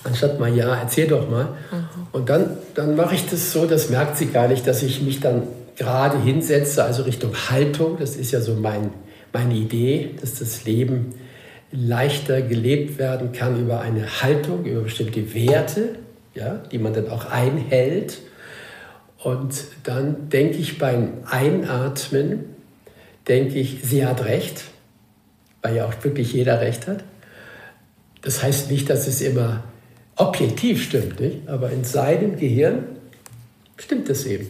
[0.04, 1.44] Anstatt mal, ja, erzähl doch mal.
[1.44, 2.06] Mhm.
[2.12, 5.20] Und dann, dann mache ich das so, das merkt sie gar nicht, dass ich mich
[5.20, 5.44] dann
[5.76, 7.96] gerade hinsetze, also Richtung Haltung.
[7.98, 8.90] Das ist ja so mein,
[9.32, 11.14] meine Idee, dass das Leben
[11.72, 15.96] leichter gelebt werden kann über eine Haltung, über bestimmte Werte,
[16.34, 18.18] ja, die man dann auch einhält.
[19.22, 19.54] Und
[19.84, 22.44] dann denke ich beim Einatmen,
[23.26, 24.64] denke ich, sie hat recht
[25.64, 27.02] weil ja auch wirklich jeder recht hat.
[28.20, 29.64] Das heißt nicht, dass es immer
[30.14, 31.48] objektiv stimmt, nicht?
[31.48, 32.84] aber in seinem Gehirn
[33.78, 34.48] stimmt es eben.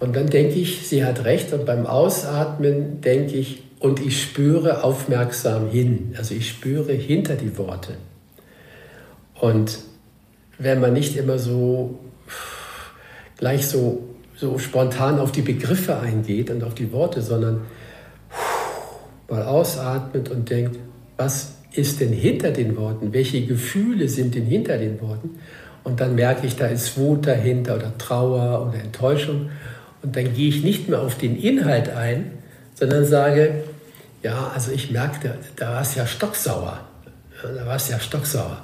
[0.00, 4.82] Und dann denke ich, sie hat recht und beim Ausatmen denke ich, und ich spüre
[4.82, 7.92] aufmerksam hin, also ich spüre hinter die Worte.
[9.38, 9.78] Und
[10.58, 11.98] wenn man nicht immer so
[13.36, 14.02] gleich so,
[14.34, 17.62] so spontan auf die Begriffe eingeht und auf die Worte, sondern
[19.28, 20.78] mal ausatmet und denkt,
[21.16, 23.12] was ist denn hinter den Worten?
[23.12, 25.38] Welche Gefühle sind denn hinter den Worten?
[25.84, 29.50] Und dann merke ich, da ist Wut dahinter oder Trauer oder Enttäuschung.
[30.02, 32.32] Und dann gehe ich nicht mehr auf den Inhalt ein,
[32.74, 33.62] sondern sage,
[34.22, 36.80] ja, also ich merkte, da war es ja stocksauer.
[37.42, 38.62] Da war es ja stocksauer.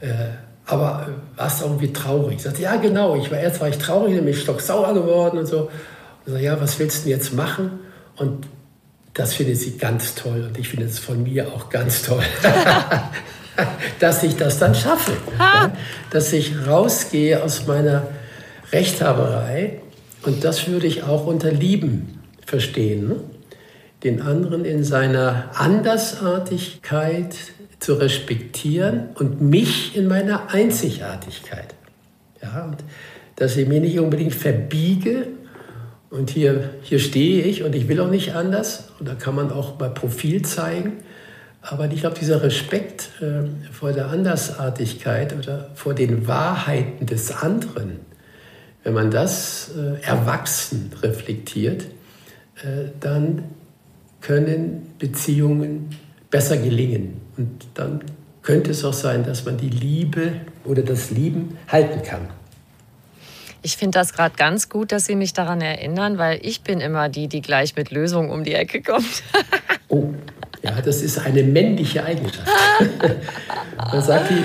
[0.00, 0.08] Äh,
[0.66, 2.36] aber warst du irgendwie traurig?
[2.36, 3.16] Ich sagte, ja, genau.
[3.16, 5.70] Ich war, erst war ich traurig, dann bin ich stocksauer geworden und so.
[6.26, 7.80] Und so, ja, was willst du denn jetzt machen?
[8.16, 8.46] Und
[9.14, 12.22] das findet sie ganz toll und ich finde es von mir auch ganz toll,
[14.00, 15.12] dass ich das dann schaffe.
[15.38, 15.72] Ja?
[16.10, 18.08] Dass ich rausgehe aus meiner
[18.72, 19.80] Rechthaberei
[20.22, 23.08] und das würde ich auch unter Lieben verstehen.
[23.08, 23.16] Ne?
[24.04, 27.34] Den anderen in seiner Andersartigkeit
[27.80, 31.74] zu respektieren und mich in meiner Einzigartigkeit.
[32.42, 32.78] Ja, und
[33.36, 35.28] dass ich mir nicht unbedingt verbiege
[36.10, 38.88] und hier, hier stehe ich und ich will auch nicht anders.
[38.98, 40.98] Und da kann man auch mal Profil zeigen.
[41.62, 48.00] Aber ich glaube, dieser Respekt äh, vor der Andersartigkeit oder vor den Wahrheiten des anderen,
[48.82, 51.82] wenn man das äh, erwachsen reflektiert,
[52.56, 53.44] äh, dann
[54.20, 55.90] können Beziehungen
[56.30, 57.20] besser gelingen.
[57.36, 58.00] Und dann
[58.42, 60.32] könnte es auch sein, dass man die Liebe
[60.64, 62.39] oder das Lieben halten kann.
[63.62, 67.08] Ich finde das gerade ganz gut, dass Sie mich daran erinnern, weil ich bin immer
[67.08, 69.22] die, die gleich mit Lösungen um die Ecke kommt.
[69.88, 70.14] oh,
[70.62, 72.48] ja, das ist eine männliche Eigenschaft.
[73.92, 74.42] Man sagt die,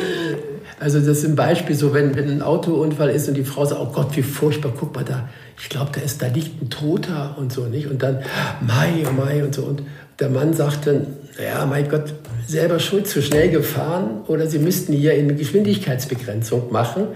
[0.80, 3.82] also das ist ein Beispiel so, wenn, wenn ein Autounfall ist und die Frau sagt,
[3.82, 7.36] oh Gott, wie furchtbar, guck mal da, ich glaube, da ist, da liegt ein Toter
[7.38, 7.88] und so, nicht?
[7.88, 8.20] Und dann,
[8.62, 9.64] Mai, oh Mai und so.
[9.64, 9.84] Und
[10.20, 11.08] der Mann sagt dann,
[11.42, 12.14] ja, mein Gott,
[12.46, 17.08] selber schuld, zu schnell gefahren oder Sie müssten hier eine Geschwindigkeitsbegrenzung machen.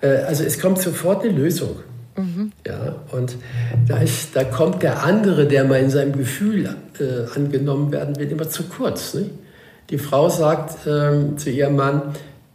[0.00, 1.76] Äh, also es kommt sofort eine Lösung.
[2.16, 2.52] Mhm.
[2.66, 3.36] Ja, und
[3.86, 6.68] da, ist, da kommt der andere, der mal in seinem Gefühl
[6.98, 9.14] äh, angenommen werden will, immer zu kurz.
[9.14, 9.30] Nicht?
[9.90, 12.02] Die Frau sagt ähm, zu ihrem Mann,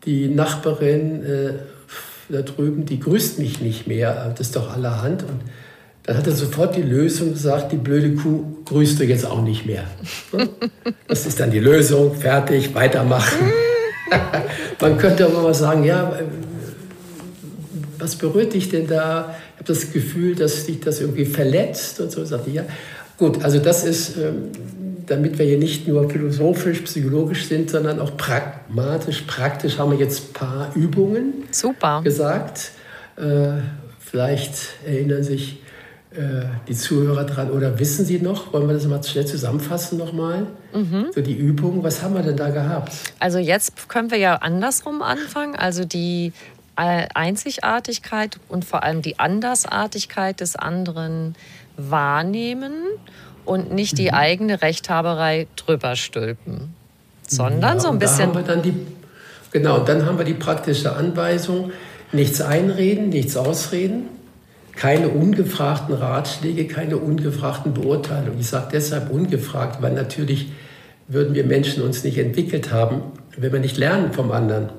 [0.05, 1.53] die Nachbarin äh,
[2.29, 5.23] da drüben, die grüßt mich nicht mehr, das ist doch allerhand.
[5.23, 5.41] Und
[6.03, 9.65] dann hat er sofort die Lösung gesagt, die blöde Kuh grüßt du jetzt auch nicht
[9.65, 9.85] mehr.
[11.07, 13.51] Das ist dann die Lösung, fertig, weitermachen.
[14.81, 16.11] Man könnte aber mal sagen, ja,
[18.03, 19.33] was berührt dich denn da?
[19.53, 22.23] Ich habe das Gefühl, dass dich das irgendwie verletzt und so.
[22.25, 22.63] Sagte ja,
[23.17, 24.49] gut, also das ist, ähm,
[25.05, 30.29] damit wir hier nicht nur philosophisch, psychologisch sind, sondern auch pragmatisch, praktisch haben wir jetzt
[30.29, 32.01] ein paar Übungen Super.
[32.03, 32.71] gesagt.
[33.15, 33.61] Äh,
[33.99, 35.63] vielleicht erinnern sich
[36.15, 40.45] äh, die Zuhörer dran oder wissen Sie noch, wollen wir das mal schnell zusammenfassen nochmal?
[40.71, 41.07] Mhm.
[41.15, 42.93] So die Übung, was haben wir denn da gehabt?
[43.19, 45.55] Also jetzt können wir ja andersrum anfangen.
[45.55, 46.31] Also die
[46.76, 51.36] Einzigartigkeit und vor allem die Andersartigkeit des anderen
[51.78, 52.74] wahrnehmen
[53.45, 54.15] und nicht die mhm.
[54.15, 56.74] eigene Rechthaberei drüber stülpen,
[57.28, 58.32] sondern ja, so ein bisschen.
[58.34, 58.74] Da die,
[59.51, 61.71] genau, dann haben wir die praktische Anweisung.
[62.11, 64.07] Nichts einreden, nichts ausreden,
[64.76, 68.39] keine ungefragten Ratschläge, keine ungefragten Beurteilungen.
[68.39, 70.51] Ich sage deshalb ungefragt, weil natürlich
[71.07, 73.01] würden wir Menschen uns nicht entwickelt haben,
[73.36, 74.69] wenn wir nicht lernen vom anderen.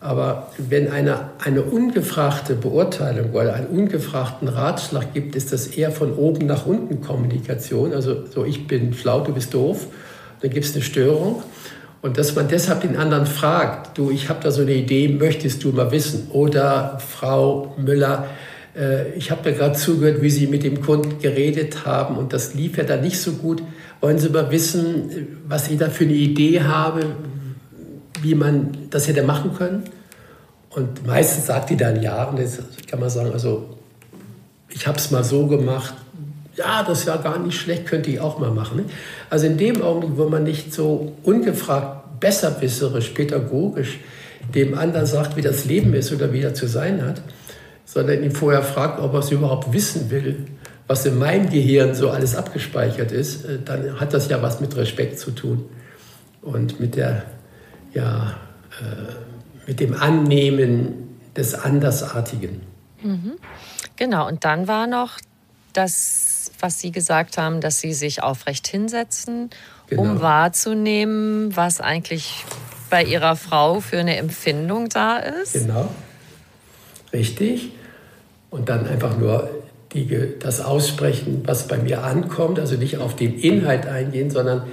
[0.00, 6.14] Aber wenn eine, eine ungefragte Beurteilung oder einen ungefragten Ratschlag gibt, ist das eher von
[6.14, 7.92] oben nach unten Kommunikation.
[7.92, 9.86] Also so, ich bin schlau, du bist doof.
[10.40, 11.42] Dann gibt es eine Störung.
[12.02, 15.64] Und dass man deshalb den anderen fragt, du, ich habe da so eine Idee, möchtest
[15.64, 16.28] du mal wissen?
[16.30, 18.26] Oder Frau Müller,
[18.76, 22.54] äh, ich habe da gerade zugehört, wie Sie mit dem Kunden geredet haben und das
[22.54, 23.62] lief ja da nicht so gut.
[24.00, 27.06] Wollen Sie mal wissen, was ich da für eine Idee habe,
[28.22, 29.84] wie man das hätte machen können?
[30.70, 33.76] Und meistens sagt die dann ja und jetzt kann man sagen, also
[34.68, 35.94] ich habe es mal so gemacht,
[36.56, 38.86] ja, das ja gar nicht schlecht, könnte ich auch mal machen.
[39.30, 43.98] Also in dem Augenblick, wo man nicht so ungefragt, besserwisserisch, pädagogisch
[44.54, 47.20] dem anderen sagt, wie das Leben ist oder wie er zu sein hat,
[47.84, 50.46] sondern ihn vorher fragt, ob er es überhaupt wissen will,
[50.86, 54.76] was in meinem Gehirn so alles abgespeichert ist, äh, dann hat das ja was mit
[54.76, 55.64] Respekt zu tun
[56.42, 57.24] und mit der,
[57.96, 58.36] ja,
[58.80, 62.60] äh, mit dem Annehmen des Andersartigen.
[63.02, 63.32] Mhm.
[63.96, 65.18] Genau, und dann war noch
[65.72, 69.50] das, was Sie gesagt haben, dass Sie sich aufrecht hinsetzen,
[69.88, 70.02] genau.
[70.02, 72.44] um wahrzunehmen, was eigentlich
[72.90, 75.54] bei Ihrer Frau für eine Empfindung da ist.
[75.54, 75.88] Genau,
[77.12, 77.72] richtig.
[78.50, 79.50] Und dann einfach nur
[79.92, 84.66] die, das aussprechen, was bei mir ankommt, also nicht auf den Inhalt eingehen, sondern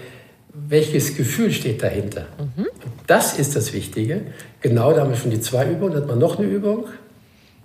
[0.74, 2.26] welches Gefühl steht dahinter.
[2.40, 2.66] Mhm.
[3.06, 4.22] Das ist das Wichtige.
[4.62, 5.96] Genau, da haben wir schon die zwei Übungen.
[5.96, 6.86] Hat man noch eine Übung?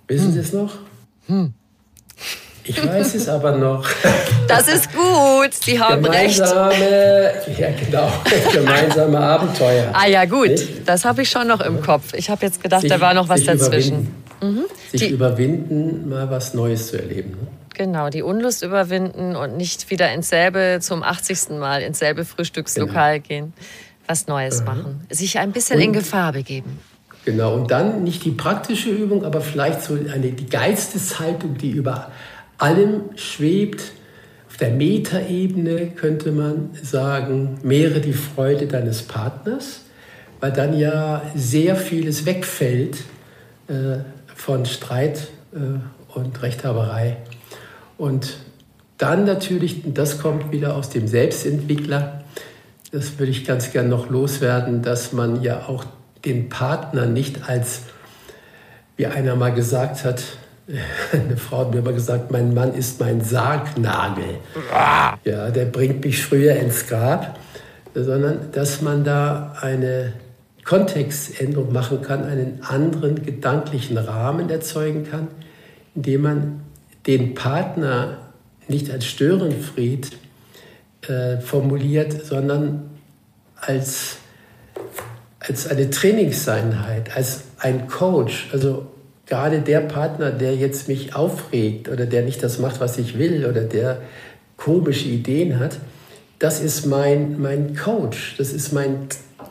[0.07, 0.33] Wissen hm.
[0.33, 0.73] Sie es noch?
[1.25, 1.53] Hm.
[2.63, 3.85] Ich weiß es aber noch.
[4.47, 7.59] Das ist gut, Sie haben gemeinsame, recht.
[7.59, 8.11] Ja, genau,
[8.51, 9.91] gemeinsame Abenteuer.
[9.93, 10.87] Ah ja, gut, nicht?
[10.87, 12.15] das habe ich schon noch im Kopf.
[12.15, 14.07] Ich habe jetzt gedacht, sich, da war noch was dazwischen.
[14.41, 14.61] Überwinden.
[14.61, 14.65] Mhm.
[14.91, 17.29] Sich die, überwinden, mal was Neues zu erleben.
[17.29, 17.47] Ne?
[17.79, 21.51] Genau, die Unlust überwinden und nicht wieder ins selbe, zum 80.
[21.51, 23.27] Mal ins selbe Frühstückslokal genau.
[23.29, 23.53] gehen.
[24.05, 24.65] Was Neues mhm.
[24.65, 25.07] machen.
[25.09, 26.77] Sich ein bisschen und, in Gefahr begeben.
[27.23, 32.11] Genau, und dann nicht die praktische Übung, aber vielleicht so eine, die Geisteshaltung, die über
[32.57, 33.93] allem schwebt.
[34.49, 39.85] Auf der Metaebene könnte man sagen, mehre die Freude deines Partners,
[40.41, 42.97] weil dann ja sehr vieles wegfällt
[43.69, 43.99] äh,
[44.35, 45.79] von Streit äh,
[46.13, 47.15] und Rechthaberei.
[47.99, 48.37] Und
[48.97, 52.23] dann natürlich, das kommt wieder aus dem Selbstentwickler,
[52.91, 55.83] das würde ich ganz gern noch loswerden, dass man ja auch
[56.23, 57.81] den Partner nicht als,
[58.95, 60.23] wie einer mal gesagt hat,
[61.11, 64.37] eine Frau hat mir immer gesagt, mein Mann ist mein Sargnagel.
[65.25, 67.37] Ja, der bringt mich früher ins Grab.
[67.93, 70.13] Sondern, dass man da eine
[70.63, 75.27] Kontextänderung machen kann, einen anderen gedanklichen Rahmen erzeugen kann,
[75.95, 76.61] indem man
[77.09, 78.19] den Partner
[78.67, 80.11] nicht als Störenfried
[81.07, 82.91] äh, formuliert, sondern
[83.55, 84.17] als,
[85.39, 88.49] als eine Trainingseinheit, als ein Coach.
[88.53, 88.85] Also
[89.25, 93.47] gerade der Partner, der jetzt mich aufregt oder der nicht das macht, was ich will
[93.47, 94.03] oder der
[94.55, 95.79] komische Ideen hat,
[96.37, 99.07] das ist mein, mein Coach, das ist mein,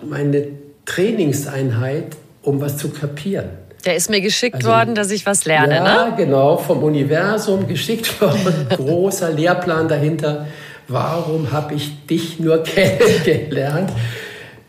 [0.08, 0.46] meine
[0.86, 3.48] Trainingseinheit, um was zu kapieren.
[3.88, 6.14] Der ist mir geschickt also, worden, dass ich was lerne, ja, ne?
[6.14, 10.46] genau, vom Universum geschickt worden, großer Lehrplan dahinter.
[10.88, 13.90] Warum habe ich dich nur kennengelernt?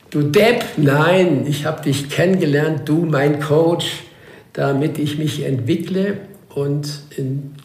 [0.09, 4.03] Du Depp, nein, ich habe dich kennengelernt, du mein Coach
[4.53, 6.17] damit ich mich entwickle.
[6.53, 7.55] Und in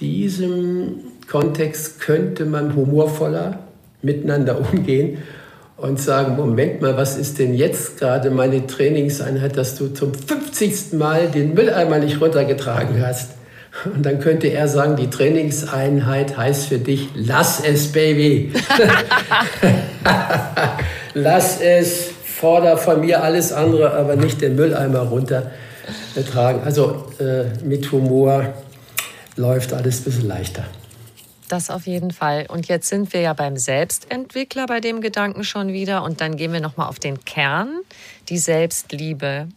[0.00, 3.60] diesem Kontext könnte man humorvoller
[4.02, 5.18] miteinander umgehen
[5.76, 10.94] und sagen, Moment mal, was ist denn jetzt gerade meine Trainingseinheit, dass du zum 50.
[10.94, 13.32] Mal den Mülleimer nicht runtergetragen hast?
[13.84, 18.52] Und dann könnte er sagen, die Trainingseinheit heißt für dich, lass es, Baby.
[21.14, 25.50] lass es, forder von mir alles andere, aber nicht den Mülleimer runter
[26.32, 26.62] tragen.
[26.64, 28.54] Also äh, mit Humor
[29.36, 30.64] läuft alles ein bisschen leichter.
[31.48, 32.46] Das auf jeden Fall.
[32.48, 36.02] Und jetzt sind wir ja beim Selbstentwickler bei dem Gedanken schon wieder.
[36.02, 37.80] Und dann gehen wir nochmal auf den Kern,
[38.28, 39.48] die Selbstliebe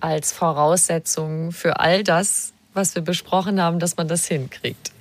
[0.00, 4.92] als Voraussetzung für all das, was wir besprochen haben, dass man das hinkriegt.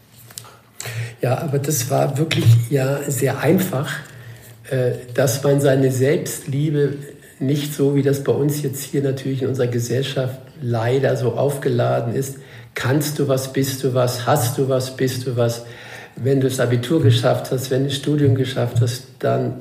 [1.22, 3.92] Ja, aber das war wirklich ja sehr einfach,
[4.70, 6.98] äh, dass man seine Selbstliebe
[7.40, 12.14] nicht so, wie das bei uns jetzt hier natürlich in unserer Gesellschaft leider so aufgeladen
[12.14, 12.38] ist.
[12.76, 15.66] Kannst du was, bist du was, hast du was, bist du was.
[16.16, 19.56] Wenn du das Abitur geschafft hast, wenn du das Studium geschafft hast, dann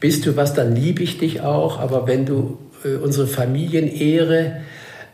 [0.00, 1.78] bist du was, dann liebe ich dich auch.
[1.78, 4.60] Aber wenn du äh, unsere Familienehre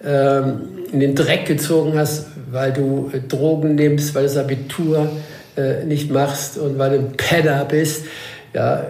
[0.05, 0.61] ähm,
[0.93, 5.09] in den Dreck gezogen hast, weil du äh, Drogen nimmst, weil du das Abitur
[5.57, 8.05] äh, nicht machst und weil du ein Penner bist.
[8.55, 8.85] Ja, äh,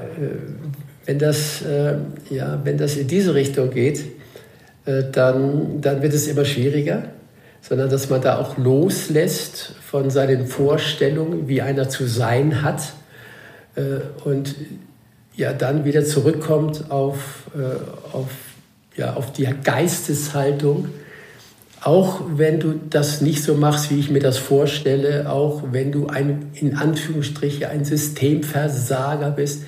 [1.07, 1.95] wenn, das, äh,
[2.31, 4.05] ja, wenn das in diese Richtung geht,
[4.87, 7.05] äh, dann, dann wird es immer schwieriger,
[7.61, 12.93] sondern dass man da auch loslässt von seinen Vorstellungen, wie einer zu sein hat
[13.77, 14.55] äh, und
[15.37, 17.51] ja, dann wieder zurückkommt auf,
[18.13, 18.29] auf,
[18.97, 20.89] ja, auf die Geisteshaltung,
[21.83, 26.09] auch wenn du das nicht so machst, wie ich mir das vorstelle, auch wenn du
[26.09, 29.63] ein, in Anführungsstriche ein Systemversager bist,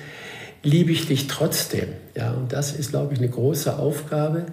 [0.61, 1.89] liebe ich dich trotzdem.
[2.15, 4.45] Ja, und das ist, glaube ich, eine große Aufgabe,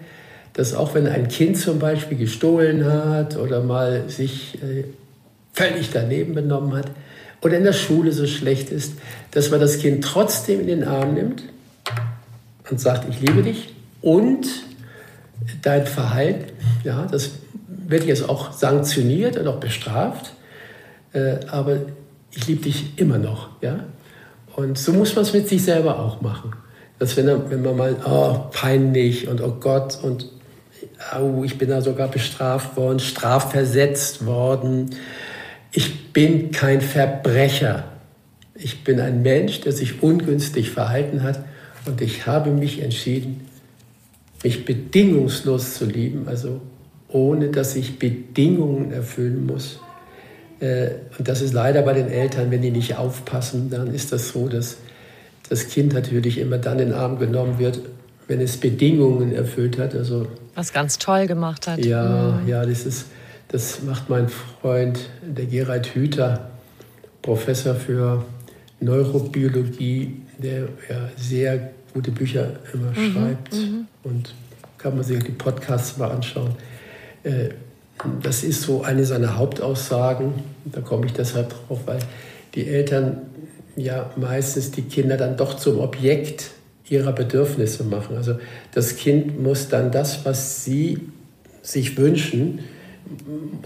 [0.60, 4.84] dass auch wenn ein Kind zum Beispiel gestohlen hat oder mal sich äh,
[5.54, 6.90] völlig daneben benommen hat
[7.40, 8.92] oder in der Schule so schlecht ist,
[9.30, 11.44] dass man das Kind trotzdem in den Arm nimmt
[12.70, 14.46] und sagt, ich liebe dich und
[15.62, 16.52] dein Verhalten,
[16.84, 17.30] ja, das
[17.66, 20.34] wird jetzt auch sanktioniert und auch bestraft,
[21.14, 21.78] äh, aber
[22.32, 23.48] ich liebe dich immer noch.
[23.62, 23.84] Ja?
[24.56, 26.52] Und so muss man es mit sich selber auch machen.
[26.98, 30.28] Dass wenn, wenn man mal, oh, peinlich und oh Gott und
[31.20, 34.90] oh, ich bin da sogar bestraft worden, strafversetzt worden.
[35.72, 37.84] Ich bin kein Verbrecher.
[38.54, 41.44] Ich bin ein Mensch, der sich ungünstig verhalten hat
[41.86, 43.46] und ich habe mich entschieden,
[44.42, 46.60] mich bedingungslos zu lieben, also
[47.08, 49.80] ohne dass ich Bedingungen erfüllen muss.
[50.60, 54.28] Äh, und das ist leider bei den Eltern, wenn die nicht aufpassen, dann ist das
[54.28, 54.76] so, dass
[55.48, 57.80] das Kind natürlich immer dann in den Arm genommen wird,
[58.30, 59.92] wenn es Bedingungen erfüllt hat.
[59.94, 61.84] Also, Was ganz toll gemacht hat.
[61.84, 62.48] Ja, mhm.
[62.48, 63.06] ja, das, ist,
[63.48, 66.48] das macht mein Freund, der Gerald Hüther,
[67.22, 68.24] Professor für
[68.78, 73.52] Neurobiologie, der ja sehr gute Bücher immer mhm, schreibt.
[73.52, 73.86] Mhm.
[74.04, 74.32] Und
[74.78, 76.54] kann man sich die Podcasts mal anschauen.
[77.24, 77.48] Äh,
[78.22, 80.34] das ist so eine seiner Hauptaussagen.
[80.66, 81.98] Da komme ich deshalb drauf, weil
[82.54, 83.22] die Eltern
[83.74, 86.52] ja meistens die Kinder dann doch zum Objekt
[86.90, 88.16] ihrer Bedürfnisse machen.
[88.16, 88.38] Also
[88.74, 90.98] das Kind muss dann das, was sie
[91.62, 92.58] sich wünschen,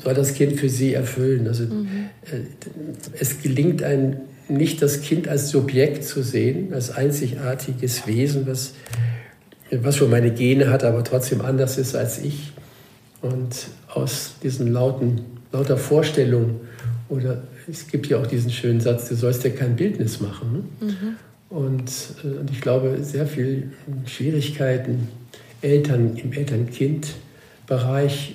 [0.02, 1.48] soll das Kind für sie erfüllen.
[1.48, 2.06] Also mhm.
[2.30, 4.16] Äh, es gelingt einem
[4.48, 8.74] nicht, das Kind als Subjekt zu sehen, als einzigartiges Wesen, was,
[9.70, 12.52] was schon meine Gene hat, aber trotzdem anders ist als ich.
[13.22, 16.60] Und aus diesen lauten, lauter Vorstellungen,
[17.08, 20.52] oder es gibt ja auch diesen schönen Satz, du sollst ja kein Bildnis machen.
[20.80, 20.86] Ne?
[20.88, 21.16] Mhm.
[21.49, 21.90] Und,
[22.22, 23.64] äh, und ich glaube, sehr viele
[24.07, 25.09] Schwierigkeiten
[25.62, 28.34] Eltern im Eltern-Kind-Bereich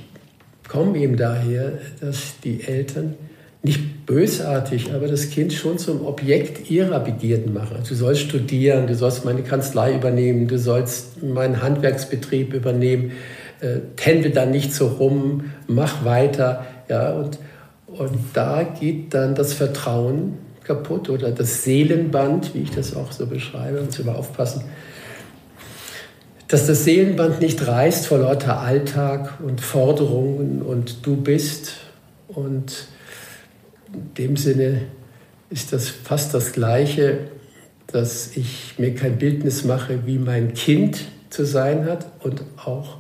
[0.68, 3.16] kommen eben daher, dass die Eltern
[3.62, 7.76] nicht bösartig, aber das Kind schon zum Objekt ihrer Begierden machen.
[7.78, 13.12] Also du sollst studieren, du sollst meine Kanzlei übernehmen, du sollst meinen Handwerksbetrieb übernehmen
[13.62, 16.66] äh, pendel da nicht so rum, mach weiter.
[16.88, 17.38] Ja, und,
[17.88, 20.38] und da geht dann das Vertrauen
[20.70, 24.66] kaputt oder das Seelenband, wie ich das auch so beschreibe, muss immer aufpassen,
[26.48, 31.78] dass das Seelenband nicht reißt vor lauter Alltag und Forderungen und du bist.
[32.28, 32.86] Und
[33.92, 34.82] in dem Sinne
[35.50, 37.18] ist das fast das Gleiche,
[37.88, 42.98] dass ich mir kein Bildnis mache, wie mein Kind zu sein hat und auch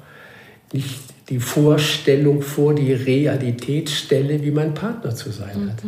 [0.73, 5.69] nicht die Vorstellung vor die Realität stelle, wie mein Partner zu sein mhm.
[5.69, 5.83] hat.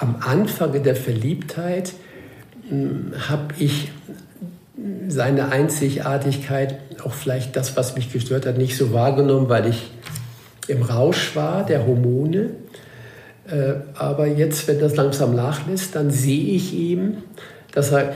[0.00, 1.92] Am Anfang der Verliebtheit
[2.68, 3.92] hm, habe ich
[5.08, 9.90] seine Einzigartigkeit, auch vielleicht das, was mich gestört hat, nicht so wahrgenommen, weil ich
[10.68, 12.50] im Rausch war der Hormone.
[13.46, 17.18] Äh, aber jetzt, wenn das langsam nachlässt, dann sehe ich ihm,
[17.72, 18.14] dass er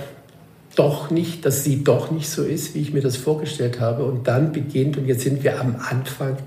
[0.77, 4.05] doch nicht, dass sie doch nicht so ist, wie ich mir das vorgestellt habe.
[4.05, 6.39] Und dann beginnt, und jetzt sind wir am Anfang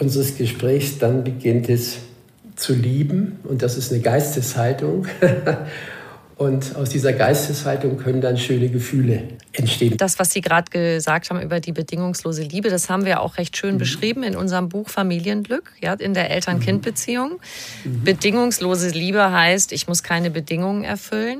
[0.00, 1.98] unseres Gesprächs, dann beginnt es
[2.56, 3.38] zu lieben.
[3.44, 5.06] Und das ist eine Geisteshaltung.
[6.36, 9.22] Und aus dieser Geisteshaltung können dann schöne Gefühle
[9.54, 9.96] entstehen.
[9.96, 13.56] Das, was Sie gerade gesagt haben über die bedingungslose Liebe, das haben wir auch recht
[13.56, 13.78] schön mhm.
[13.78, 17.40] beschrieben in unserem Buch Familienglück, ja, in der Eltern-Kind-Beziehung.
[17.84, 18.04] Mhm.
[18.04, 21.38] Bedingungslose Liebe heißt, ich muss keine Bedingungen erfüllen.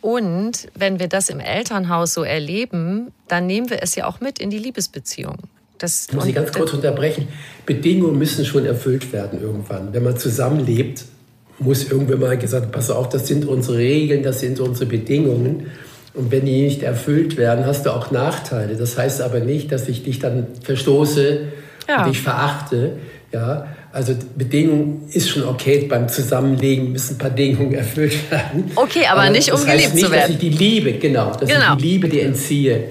[0.00, 4.40] Und wenn wir das im Elternhaus so erleben, dann nehmen wir es ja auch mit
[4.40, 5.36] in die Liebesbeziehung.
[5.78, 7.28] Das muss ich ganz kurz unterbrechen.
[7.66, 9.92] Bedingungen müssen schon erfüllt werden irgendwann.
[9.92, 11.04] Wenn man zusammenlebt,
[11.58, 15.70] muss irgendwann mal gesagt, pass auf, das sind unsere Regeln, das sind unsere Bedingungen.
[16.14, 18.76] Und wenn die nicht erfüllt werden, hast du auch Nachteile.
[18.76, 21.40] Das heißt aber nicht, dass ich dich dann verstoße
[21.88, 22.04] ja.
[22.04, 22.92] und dich verachte.
[23.32, 28.70] Ja, also Bedingung ist schon okay, beim Zusammenlegen müssen ein paar Bedingungen erfüllt werden.
[28.76, 30.22] Okay, aber, aber nicht um geliebt nicht, zu werden.
[30.22, 31.72] Dass ich die Liebe, genau, dass genau.
[31.72, 32.84] ich die Liebe dir entziehe.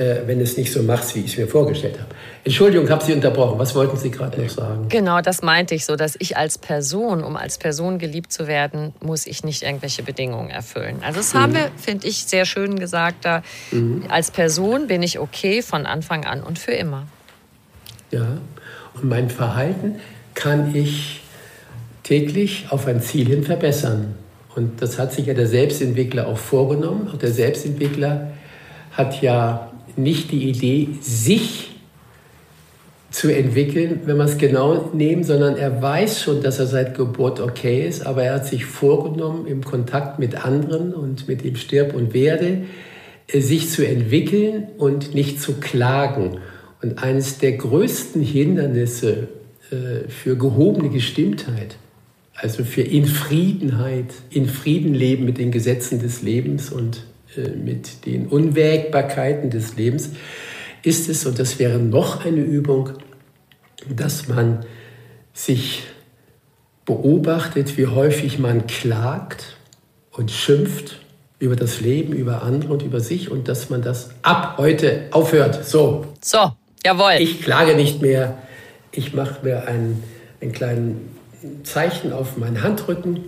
[0.00, 2.14] äh, wenn es nicht so machst, wie ich es mir vorgestellt habe.
[2.42, 3.58] Entschuldigung, habe Sie unterbrochen.
[3.58, 4.88] Was wollten Sie gerade noch sagen?
[4.88, 8.94] Genau, das meinte ich so, dass ich als Person, um als Person geliebt zu werden,
[9.00, 11.00] muss ich nicht irgendwelche Bedingungen erfüllen.
[11.02, 11.38] Also das mhm.
[11.38, 13.24] haben wir, finde ich, sehr schön gesagt.
[13.26, 13.42] Da
[13.72, 14.04] mhm.
[14.08, 17.06] als Person bin ich okay von Anfang an und für immer.
[18.10, 18.26] Ja,
[18.94, 20.00] und mein Verhalten
[20.34, 21.20] kann ich
[22.02, 24.14] täglich auf ein Ziel hin verbessern.
[24.56, 27.08] Und das hat sich ja der Selbstentwickler auch vorgenommen.
[27.12, 28.32] Auch der Selbstentwickler
[28.92, 31.69] hat ja nicht die Idee, sich
[33.10, 37.40] zu entwickeln, wenn wir es genau nehmen, sondern er weiß schon, dass er seit Geburt
[37.40, 41.94] okay ist, aber er hat sich vorgenommen, im Kontakt mit anderen und mit dem Stirb
[41.94, 42.62] und Werde,
[43.26, 46.38] äh, sich zu entwickeln und nicht zu klagen.
[46.82, 49.28] Und eines der größten Hindernisse
[49.70, 51.76] äh, für gehobene Gestimmtheit,
[52.34, 57.02] also für Infriedenheit, in Frieden leben mit den Gesetzen des Lebens und
[57.36, 60.10] äh, mit den Unwägbarkeiten des Lebens,
[60.82, 62.90] ist es, und das wäre noch eine Übung,
[63.88, 64.64] dass man
[65.32, 65.84] sich
[66.84, 69.56] beobachtet, wie häufig man klagt
[70.12, 70.98] und schimpft
[71.38, 75.64] über das Leben, über andere und über sich und dass man das ab heute aufhört.
[75.64, 76.06] So.
[76.20, 76.52] So,
[76.84, 77.14] jawohl.
[77.18, 78.38] Ich klage nicht mehr.
[78.92, 80.02] Ich mache mir ein,
[80.42, 80.96] ein kleines
[81.62, 83.20] Zeichen auf meinen Handrücken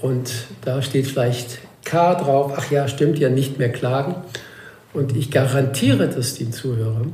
[0.00, 0.30] und
[0.64, 2.52] da steht vielleicht K drauf.
[2.56, 4.14] Ach ja, stimmt ja, nicht mehr klagen.
[4.94, 7.12] Und ich garantiere das den Zuhörern.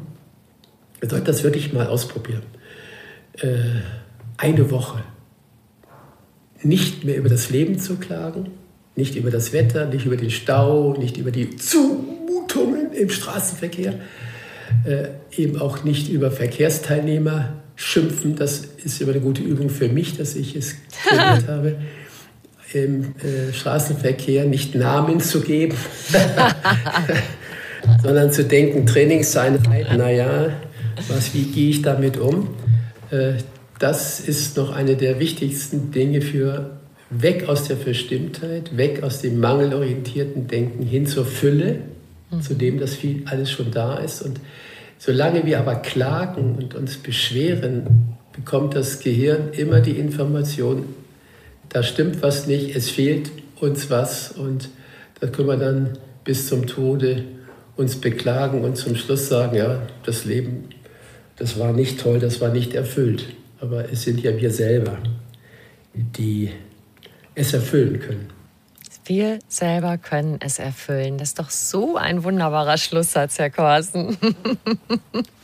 [1.02, 2.42] Ihr sollt das wirklich mal ausprobieren.
[3.38, 3.80] Äh,
[4.36, 5.02] eine Woche
[6.62, 8.50] nicht mehr über das Leben zu klagen,
[8.96, 13.94] nicht über das Wetter, nicht über den Stau, nicht über die Zumutungen im Straßenverkehr,
[14.84, 18.36] äh, eben auch nicht über Verkehrsteilnehmer schimpfen.
[18.36, 21.76] Das ist immer eine gute Übung für mich, dass ich es trainiert habe
[22.72, 25.76] im äh, Straßenverkehr nicht Namen zu geben,
[28.02, 30.50] sondern zu denken, Trainingseinheit, naja,
[31.08, 32.48] was, wie gehe ich damit um?
[33.10, 33.34] Äh,
[33.78, 36.78] das ist noch eine der wichtigsten Dinge für
[37.10, 41.78] weg aus der Verstimmtheit, weg aus dem mangelorientierten Denken hin zur Fülle,
[42.30, 42.42] mhm.
[42.42, 44.22] zu dem, dass viel alles schon da ist.
[44.22, 44.40] Und
[44.98, 50.84] solange wir aber klagen und uns beschweren, bekommt das Gehirn immer die Information,
[51.68, 53.30] da stimmt was nicht, es fehlt
[53.60, 54.68] uns was und
[55.20, 57.24] da können wir dann bis zum Tode
[57.80, 60.68] uns beklagen und zum Schluss sagen, ja, das Leben,
[61.36, 63.34] das war nicht toll, das war nicht erfüllt.
[63.60, 64.98] Aber es sind ja wir selber,
[65.94, 66.50] die
[67.34, 68.28] es erfüllen können.
[69.06, 71.16] Wir selber können es erfüllen.
[71.16, 74.16] Das ist doch so ein wunderbarer Schlusssatz, Herr Korsen.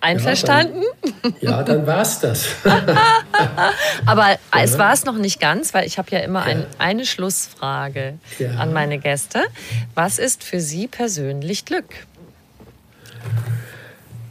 [0.00, 0.82] Einverstanden?
[1.40, 2.46] Ja, dann, ja, war es das.
[4.06, 4.38] Aber ja.
[4.62, 8.50] es war es noch nicht ganz, weil ich habe ja immer ein, eine Schlussfrage ja.
[8.52, 9.44] an meine Gäste.
[9.94, 11.94] Was ist für Sie persönlich Glück?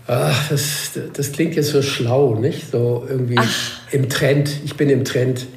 [0.07, 2.71] Ach, das, das klingt jetzt so schlau, nicht?
[2.71, 3.81] So irgendwie Ach.
[3.91, 4.49] im Trend.
[4.63, 5.47] Ich bin im Trend.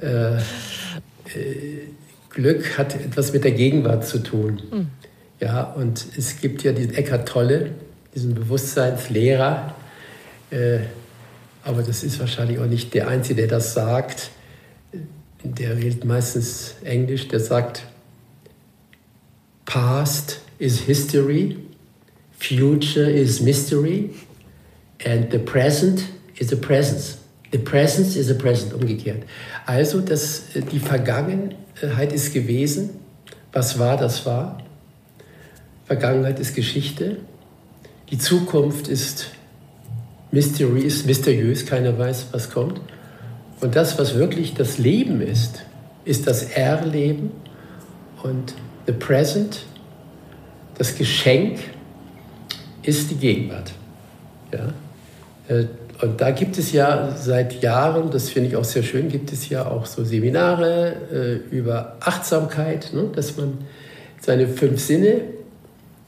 [0.00, 0.40] Äh, äh,
[2.30, 4.62] Glück hat etwas mit der Gegenwart zu tun.
[4.70, 4.90] Hm.
[5.40, 7.70] Ja, und es gibt ja diesen Eckart Tolle,
[8.14, 9.74] diesen Bewusstseinslehrer.
[10.50, 10.80] Äh,
[11.64, 14.30] aber das ist wahrscheinlich auch nicht der Einzige, der das sagt.
[15.42, 17.28] Der redet meistens Englisch.
[17.28, 17.84] Der sagt,
[19.64, 21.56] Past is history,
[22.38, 24.10] future is mystery,
[25.04, 26.04] and the present
[26.38, 27.18] is the presence.
[27.50, 29.22] The presence is the present, umgekehrt.
[29.64, 30.42] Also, das,
[30.72, 32.90] die Vergangenheit ist gewesen.
[33.52, 34.58] Was war, das war.
[35.86, 37.18] Vergangenheit ist Geschichte.
[38.14, 39.26] Die Zukunft ist
[40.30, 42.80] Mystery, ist mysteriös, keiner weiß, was kommt.
[43.60, 45.64] Und das, was wirklich das Leben ist,
[46.04, 47.32] ist das Erleben
[48.22, 48.54] und
[48.86, 49.64] the present,
[50.78, 51.58] das Geschenk,
[52.84, 53.72] ist die Gegenwart.
[54.52, 54.72] Ja?
[55.48, 55.64] Äh,
[56.00, 59.48] und da gibt es ja seit Jahren, das finde ich auch sehr schön, gibt es
[59.48, 63.10] ja auch so Seminare äh, über Achtsamkeit, ne?
[63.12, 63.58] dass man
[64.20, 65.22] seine fünf Sinne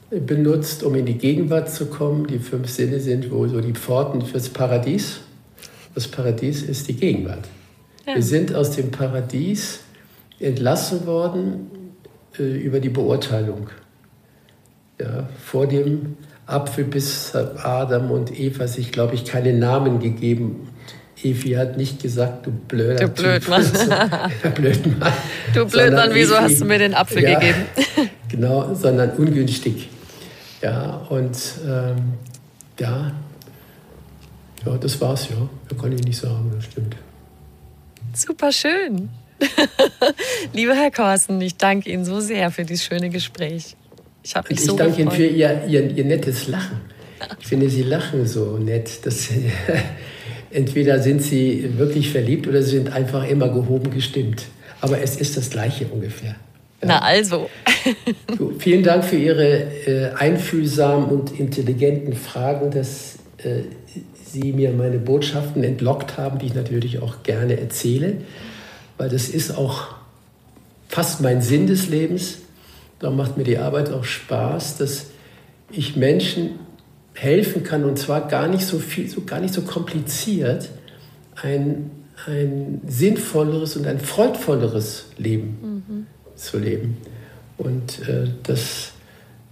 [0.09, 2.27] benutzt, um in die Gegenwart zu kommen.
[2.27, 5.19] Die fünf Sinne sind wohl so die Pforten fürs Paradies.
[5.93, 7.47] Das Paradies ist die Gegenwart.
[8.05, 8.15] Ja.
[8.15, 9.79] Wir sind aus dem Paradies
[10.39, 11.71] entlassen worden
[12.39, 13.69] äh, über die Beurteilung.
[14.99, 16.15] Ja, vor dem
[16.45, 20.69] Apfel bis Adam und Eva sich, glaube ich, keine Namen gegeben.
[21.21, 23.65] Evi hat nicht gesagt, du blöder Du Blödmann.
[24.55, 25.13] Blödmann.
[25.53, 27.65] Du Blödmann, wieso Evi, hast du mir den Apfel ja, gegeben?
[28.29, 29.89] Genau, sondern ungünstig.
[30.67, 32.15] Ja, und ähm,
[32.77, 33.13] ja,
[34.65, 35.47] ja, das war's, ja.
[35.69, 36.97] Da kann ich nicht sagen, das stimmt.
[38.13, 39.07] Super schön.
[40.53, 43.77] Lieber Herr Korsen, ich danke Ihnen so sehr für dieses schöne Gespräch.
[44.23, 45.29] Ich habe mich ich so danke Ihnen gefreut.
[45.29, 46.81] für Ihr, Ihr, Ihr nettes Lachen.
[47.39, 49.05] Ich finde, Sie lachen so nett.
[49.05, 49.29] Das,
[50.51, 54.43] entweder sind Sie wirklich verliebt oder Sie sind einfach immer gehoben gestimmt.
[54.81, 56.35] Aber es ist das Gleiche ungefähr.
[56.81, 57.49] Na also.
[58.37, 63.61] So, vielen Dank für Ihre äh, einfühlsamen und intelligenten Fragen, dass äh,
[64.25, 68.17] Sie mir meine Botschaften entlockt haben, die ich natürlich auch gerne erzähle,
[68.97, 69.95] weil das ist auch
[70.89, 72.39] fast mein Sinn des Lebens.
[72.99, 75.07] Da macht mir die Arbeit auch Spaß, dass
[75.71, 76.59] ich Menschen
[77.13, 80.69] helfen kann und zwar gar nicht so viel, so gar nicht so kompliziert,
[81.41, 81.91] ein,
[82.25, 86.05] ein sinnvolleres und ein freudvolleres Leben
[86.37, 86.97] zu leben.
[87.57, 88.91] Und äh, das,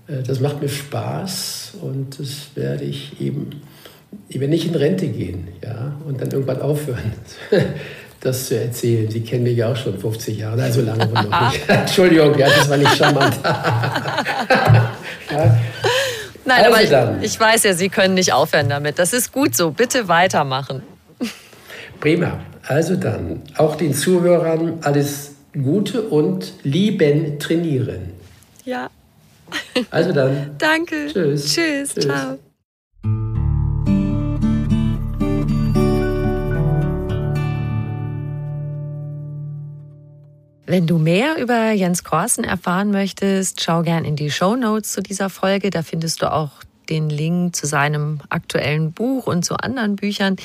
[0.08, 3.62] äh, das macht mir Spaß und das werde ich eben,
[4.30, 7.14] ich werde nicht in Rente gehen ja, und dann irgendwann aufhören,
[8.20, 9.10] das zu erzählen.
[9.10, 11.62] Sie kennen mich ja auch schon 50 Jahre, also lange noch nicht.
[11.68, 13.36] Entschuldigung, ja, das war nicht charmant.
[13.44, 14.88] ja.
[16.48, 17.24] Nein, Also aber dann.
[17.24, 19.00] ich weiß ja, Sie können nicht aufhören damit.
[19.00, 19.72] Das ist gut so.
[19.72, 20.84] Bitte weitermachen.
[22.00, 22.40] Prima.
[22.68, 28.12] Also dann, auch den Zuhörern alles Gute und lieben trainieren.
[28.66, 28.90] Ja.
[29.90, 30.56] Also dann.
[30.58, 31.08] Danke.
[31.08, 31.54] Tschüss.
[31.54, 31.94] Tschüss.
[31.94, 32.06] Tschüss.
[32.06, 32.38] Ciao.
[40.68, 45.02] Wenn du mehr über Jens Korsen erfahren möchtest, schau gern in die Show Notes zu
[45.02, 45.70] dieser Folge.
[45.70, 46.52] Da findest du auch
[46.86, 50.36] den Link zu seinem aktuellen Buch und zu anderen Büchern.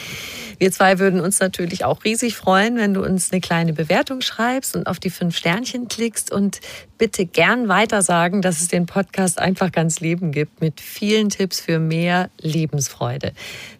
[0.59, 4.77] Wir zwei würden uns natürlich auch riesig freuen, wenn du uns eine kleine Bewertung schreibst
[4.77, 6.61] und auf die fünf Sternchen klickst und
[6.99, 11.79] bitte gern weitersagen, dass es den Podcast einfach ganz Leben gibt mit vielen Tipps für
[11.79, 13.33] mehr Lebensfreude.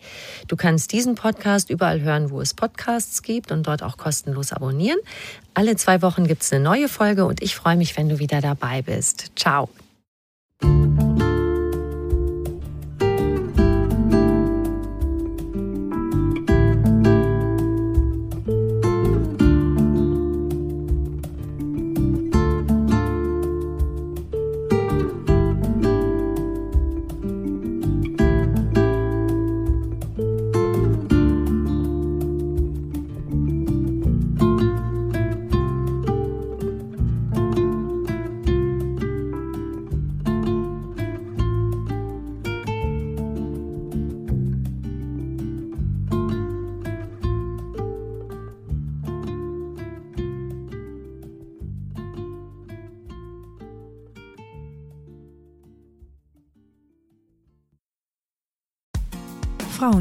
[0.48, 4.98] Du kannst diesen Podcast überall hören, wo es Podcasts gibt und dort auch kostenlos abonnieren.
[5.52, 8.40] Alle zwei Wochen gibt es eine neue Folge und ich freue mich, wenn du wieder
[8.40, 9.32] dabei bist.
[9.36, 9.68] Ciao.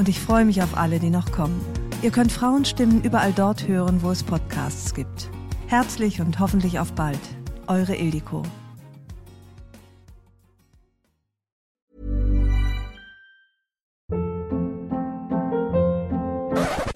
[0.00, 1.62] Und ich freue mich auf alle, die noch kommen.
[2.00, 5.28] Ihr könnt Frauenstimmen überall dort hören, wo es Podcasts gibt.
[5.66, 7.20] Herzlich und hoffentlich auf bald.
[7.66, 8.42] Eure Ildiko.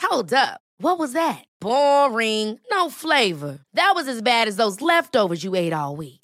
[0.00, 0.60] Hold up.
[0.78, 1.44] What was that?
[1.60, 2.58] Boring.
[2.70, 3.58] No flavor.
[3.74, 6.23] That was as bad as those leftovers you ate all week.